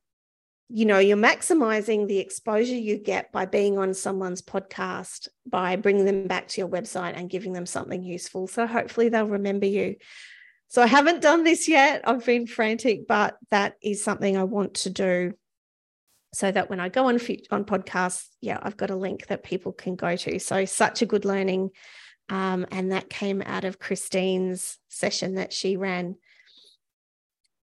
you 0.69 0.85
know 0.85 0.99
you're 0.99 1.17
maximizing 1.17 2.07
the 2.07 2.19
exposure 2.19 2.75
you 2.75 2.97
get 2.97 3.31
by 3.31 3.45
being 3.45 3.77
on 3.77 3.93
someone's 3.93 4.41
podcast 4.41 5.27
by 5.45 5.75
bringing 5.75 6.05
them 6.05 6.27
back 6.27 6.47
to 6.47 6.61
your 6.61 6.67
website 6.67 7.15
and 7.15 7.29
giving 7.29 7.53
them 7.53 7.65
something 7.65 8.03
useful. 8.03 8.47
So 8.47 8.65
hopefully 8.65 9.09
they'll 9.09 9.27
remember 9.27 9.67
you. 9.67 9.95
So 10.67 10.81
i 10.81 10.87
haven't 10.87 11.21
done 11.21 11.43
this 11.43 11.67
yet. 11.67 12.01
I've 12.05 12.25
been 12.25 12.47
frantic 12.47 13.07
but 13.07 13.37
that 13.51 13.75
is 13.81 14.03
something 14.03 14.35
i 14.35 14.43
want 14.43 14.73
to 14.75 14.89
do 14.89 15.33
so 16.33 16.51
that 16.51 16.69
when 16.69 16.79
i 16.79 16.89
go 16.89 17.05
on 17.05 17.19
on 17.51 17.63
podcasts 17.63 18.27
yeah 18.41 18.59
i've 18.61 18.75
got 18.75 18.89
a 18.89 18.95
link 18.95 19.27
that 19.27 19.43
people 19.43 19.71
can 19.71 19.95
go 19.95 20.15
to. 20.15 20.39
So 20.39 20.65
such 20.65 21.01
a 21.01 21.05
good 21.05 21.25
learning 21.25 21.71
um, 22.29 22.65
and 22.71 22.91
that 22.91 23.09
came 23.09 23.41
out 23.41 23.65
of 23.65 23.79
Christina's 23.79 24.77
session 24.89 25.35
that 25.35 25.53
she 25.53 25.77
ran. 25.77 26.15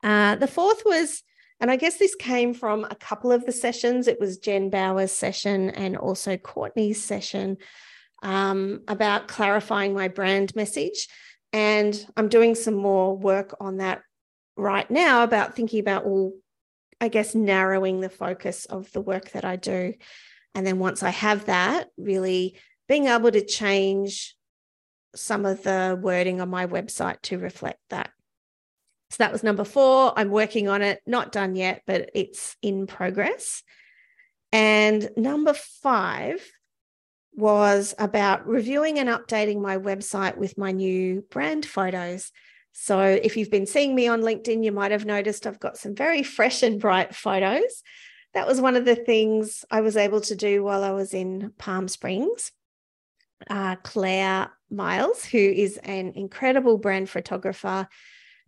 Uh, 0.04 0.36
the 0.36 0.48
fourth 0.48 0.84
was, 0.86 1.24
and 1.60 1.72
I 1.72 1.78
guess 1.78 1.98
this 1.98 2.16
came 2.16 2.54
from 2.54 2.84
a 2.84 2.96
couple 2.96 3.32
of 3.32 3.46
the 3.46 3.52
sessions. 3.52 4.08
It 4.08 4.20
was 4.20 4.38
Jen 4.38 4.70
Bowers' 4.70 5.12
session 5.12 5.70
and 5.70 5.96
also 5.96 6.38
Courtney's 6.38 7.02
session 7.02 7.58
um, 8.24 8.82
about 8.88 9.28
clarifying 9.28 9.94
my 9.94 10.08
brand 10.08 10.56
message. 10.56 11.08
And 11.54 12.06
I'm 12.18 12.28
doing 12.28 12.56
some 12.56 12.74
more 12.74 13.16
work 13.16 13.56
on 13.60 13.78
that 13.78 14.02
right 14.58 14.90
now 14.90 15.24
about 15.24 15.56
thinking 15.56 15.80
about, 15.80 16.06
well, 16.06 16.34
I 17.00 17.08
guess 17.08 17.36
narrowing 17.36 18.02
the 18.02 18.10
focus 18.10 18.66
of 18.66 18.92
the 18.92 19.02
work 19.02 19.32
that 19.32 19.46
I 19.46 19.56
do. 19.56 19.94
And 20.54 20.66
then 20.66 20.80
once 20.80 21.04
I 21.04 21.10
have 21.10 21.46
that, 21.46 21.88
really 21.98 22.58
being 22.88 23.08
able 23.08 23.32
to 23.32 23.46
change 23.46 24.36
some 25.16 25.46
of 25.46 25.64
the 25.64 25.98
wording 26.02 26.42
on 26.42 26.50
my 26.50 26.68
website 26.68 27.22
to 27.24 27.38
reflect 27.38 27.80
that. 27.90 28.12
So 29.12 29.18
that 29.20 29.32
was 29.32 29.44
number 29.44 29.64
four. 29.64 30.14
I'm 30.18 30.30
working 30.30 30.68
on 30.68 30.82
it, 30.82 31.02
not 31.06 31.32
done 31.32 31.56
yet, 31.56 31.84
but 31.86 32.10
it's 32.14 32.56
in 32.62 32.88
progress. 32.88 33.64
And 34.52 35.10
number 35.16 35.54
five 35.54 36.42
was 37.34 37.94
about 38.00 38.48
reviewing 38.48 38.98
and 39.00 39.10
updating 39.10 39.62
my 39.62 39.78
website 39.78 40.38
with 40.38 40.58
my 40.58 40.72
new 40.72 41.24
brand 41.30 41.66
photos. 41.66 42.32
So 42.72 43.00
if 43.00 43.38
you've 43.38 43.52
been 43.52 43.68
seeing 43.68 43.94
me 43.94 44.08
on 44.08 44.22
LinkedIn, 44.22 44.64
you 44.64 44.72
might 44.72 44.92
have 44.92 45.06
noticed 45.06 45.46
I've 45.46 45.60
got 45.60 45.78
some 45.78 45.96
very 45.96 46.24
fresh 46.24 46.64
and 46.64 46.80
bright 46.80 47.14
photos. 47.14 47.84
That 48.34 48.48
was 48.48 48.60
one 48.60 48.76
of 48.76 48.86
the 48.86 48.96
things 48.96 49.64
I 49.72 49.82
was 49.82 49.96
able 49.96 50.22
to 50.22 50.36
do 50.36 50.64
while 50.64 50.84
I 50.84 50.92
was 50.92 51.14
in 51.14 51.54
Palm 51.58 51.88
Springs. 51.88 52.52
Uh, 53.50 53.76
Claire 53.78 54.52
Miles, 54.70 55.24
who 55.24 55.38
is 55.38 55.78
an 55.84 56.14
incredible 56.16 56.78
brand 56.78 57.10
photographer 57.10 57.88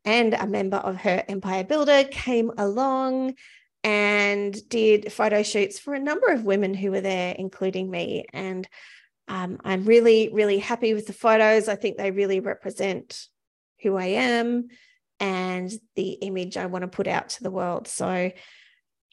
and 0.08 0.34
a 0.34 0.48
member 0.48 0.78
of 0.78 0.96
her 0.96 1.22
Empire 1.28 1.66
Builder, 1.66 2.06
came 2.06 2.50
along 2.58 3.36
and 3.84 4.58
did 4.70 5.12
photo 5.12 5.44
shoots 5.44 5.80
for 5.80 5.94
a 5.94 6.00
number 6.00 6.28
of 6.28 6.46
women 6.46 6.74
who 6.74 6.92
were 6.92 7.02
there, 7.02 7.36
including 7.38 7.92
me. 7.92 8.26
And 8.32 8.66
um, 9.28 9.60
I'm 9.66 9.84
really, 9.84 10.30
really 10.32 10.60
happy 10.60 10.94
with 10.94 11.08
the 11.08 11.14
photos. 11.14 11.68
I 11.68 11.76
think 11.76 11.98
they 11.98 12.12
really 12.12 12.40
represent 12.40 13.28
who 13.84 13.98
I 13.98 14.06
am 14.06 14.70
and 15.20 15.70
the 15.98 16.12
image 16.12 16.56
I 16.56 16.68
want 16.68 16.84
to 16.84 16.88
put 16.88 17.08
out 17.08 17.30
to 17.32 17.44
the 17.44 17.52
world. 17.52 17.90
So 17.90 18.32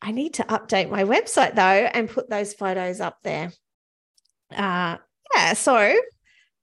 I 0.01 0.13
need 0.13 0.35
to 0.35 0.45
update 0.45 0.91
my 0.91 1.03
website 1.03 1.57
though 1.57 1.63
and 1.63 2.09
put 2.09 2.31
those 2.31 2.55
photos 2.55 3.01
up 3.01 3.19
there. 3.25 3.53
Uh, 4.55 4.99
yeah, 5.35 5.55
so 5.55 5.93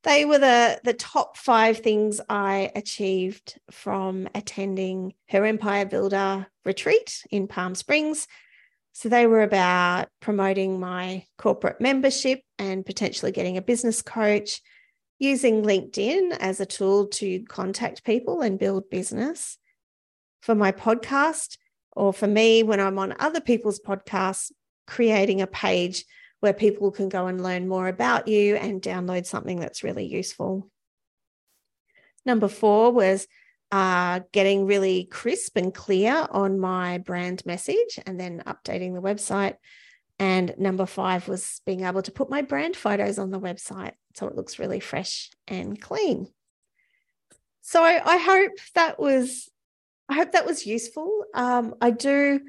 they 0.03 0.25
were 0.25 0.39
the 0.39 0.79
the 0.83 0.93
top 0.93 1.37
five 1.37 1.79
things 1.79 2.19
I 2.27 2.71
achieved 2.75 3.59
from 3.69 4.27
attending 4.33 5.13
her 5.29 5.45
Empire 5.45 5.85
Builder 5.85 6.47
retreat 6.65 7.23
in 7.29 7.47
Palm 7.47 7.75
Springs. 7.75 8.27
So 8.93 9.09
they 9.09 9.25
were 9.27 9.43
about 9.43 10.09
promoting 10.19 10.79
my 10.79 11.25
corporate 11.37 11.79
membership 11.79 12.41
and 12.59 12.85
potentially 12.85 13.31
getting 13.31 13.57
a 13.57 13.61
business 13.61 14.01
coach, 14.01 14.61
using 15.17 15.63
LinkedIn 15.63 16.35
as 16.39 16.59
a 16.59 16.65
tool 16.65 17.07
to 17.07 17.41
contact 17.43 18.03
people 18.03 18.41
and 18.41 18.59
build 18.59 18.89
business. 18.89 19.57
For 20.41 20.55
my 20.55 20.71
podcast, 20.71 21.57
or 21.95 22.11
for 22.11 22.27
me, 22.27 22.63
when 22.63 22.79
I'm 22.79 22.97
on 22.97 23.15
other 23.19 23.39
people's 23.39 23.79
podcasts, 23.79 24.51
creating 24.87 25.41
a 25.41 25.47
page 25.47 26.03
where 26.41 26.53
people 26.53 26.91
can 26.91 27.07
go 27.07 27.27
and 27.27 27.41
learn 27.41 27.67
more 27.67 27.87
about 27.87 28.27
you 28.27 28.55
and 28.55 28.81
download 28.81 29.25
something 29.25 29.59
that's 29.59 29.83
really 29.83 30.05
useful. 30.05 30.69
Number 32.25 32.47
four 32.47 32.91
was 32.91 33.27
uh, 33.71 34.19
getting 34.31 34.65
really 34.65 35.05
crisp 35.05 35.55
and 35.55 35.73
clear 35.73 36.27
on 36.29 36.59
my 36.59 36.97
brand 36.97 37.45
message 37.45 37.99
and 38.05 38.19
then 38.19 38.43
updating 38.45 38.93
the 38.93 39.01
website. 39.01 39.55
And 40.19 40.53
number 40.57 40.85
five 40.85 41.27
was 41.27 41.61
being 41.65 41.85
able 41.85 42.01
to 42.01 42.11
put 42.11 42.29
my 42.29 42.41
brand 42.41 42.75
photos 42.75 43.17
on 43.17 43.31
the 43.31 43.39
website 43.39 43.93
so 44.15 44.27
it 44.27 44.35
looks 44.35 44.59
really 44.59 44.79
fresh 44.79 45.31
and 45.47 45.79
clean. 45.79 46.27
So 47.61 47.81
I 47.81 48.17
hope 48.17 48.51
that 48.75 48.99
was 48.99 49.49
I 50.09 50.15
hope 50.15 50.33
that 50.33 50.45
was 50.45 50.65
useful. 50.65 51.23
Um, 51.33 51.75
I 51.79 51.91
do 51.91 52.41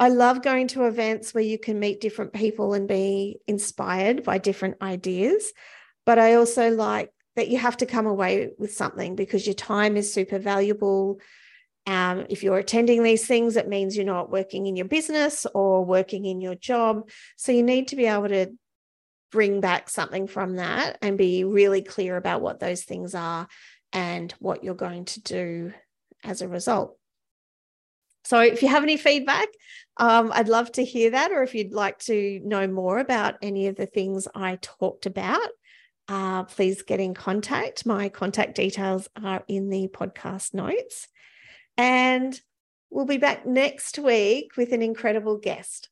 I 0.00 0.08
love 0.08 0.40
going 0.40 0.68
to 0.68 0.86
events 0.86 1.34
where 1.34 1.44
you 1.44 1.58
can 1.58 1.78
meet 1.78 2.00
different 2.00 2.32
people 2.32 2.72
and 2.72 2.88
be 2.88 3.38
inspired 3.46 4.24
by 4.24 4.38
different 4.38 4.78
ideas. 4.80 5.52
But 6.06 6.18
I 6.18 6.34
also 6.34 6.70
like 6.70 7.10
that 7.36 7.48
you 7.48 7.58
have 7.58 7.76
to 7.76 7.86
come 7.86 8.06
away 8.06 8.48
with 8.58 8.72
something 8.72 9.14
because 9.14 9.46
your 9.46 9.54
time 9.54 9.98
is 9.98 10.12
super 10.12 10.38
valuable. 10.38 11.20
Um, 11.86 12.24
if 12.30 12.42
you're 12.42 12.56
attending 12.56 13.02
these 13.02 13.26
things, 13.26 13.56
it 13.56 13.68
means 13.68 13.94
you're 13.94 14.06
not 14.06 14.30
working 14.30 14.66
in 14.66 14.74
your 14.74 14.88
business 14.88 15.46
or 15.52 15.84
working 15.84 16.24
in 16.24 16.40
your 16.40 16.54
job. 16.54 17.10
So 17.36 17.52
you 17.52 17.62
need 17.62 17.88
to 17.88 17.96
be 17.96 18.06
able 18.06 18.28
to 18.28 18.46
bring 19.30 19.60
back 19.60 19.90
something 19.90 20.26
from 20.26 20.56
that 20.56 20.96
and 21.02 21.18
be 21.18 21.44
really 21.44 21.82
clear 21.82 22.16
about 22.16 22.40
what 22.40 22.58
those 22.58 22.84
things 22.84 23.14
are 23.14 23.48
and 23.92 24.32
what 24.38 24.64
you're 24.64 24.74
going 24.74 25.04
to 25.04 25.20
do 25.20 25.74
as 26.24 26.40
a 26.40 26.48
result. 26.48 26.96
So 28.24 28.40
if 28.40 28.62
you 28.62 28.68
have 28.68 28.82
any 28.82 28.96
feedback, 28.96 29.48
um, 30.00 30.32
I'd 30.34 30.48
love 30.48 30.72
to 30.72 30.84
hear 30.84 31.10
that. 31.10 31.30
Or 31.30 31.42
if 31.42 31.54
you'd 31.54 31.74
like 31.74 31.98
to 32.00 32.40
know 32.42 32.66
more 32.66 32.98
about 32.98 33.34
any 33.42 33.66
of 33.66 33.76
the 33.76 33.86
things 33.86 34.26
I 34.34 34.58
talked 34.62 35.04
about, 35.04 35.48
uh, 36.08 36.44
please 36.44 36.82
get 36.82 37.00
in 37.00 37.12
contact. 37.12 37.84
My 37.84 38.08
contact 38.08 38.56
details 38.56 39.08
are 39.22 39.44
in 39.46 39.68
the 39.68 39.88
podcast 39.88 40.54
notes. 40.54 41.06
And 41.76 42.38
we'll 42.88 43.04
be 43.04 43.18
back 43.18 43.44
next 43.44 43.98
week 43.98 44.56
with 44.56 44.72
an 44.72 44.80
incredible 44.80 45.36
guest. 45.36 45.90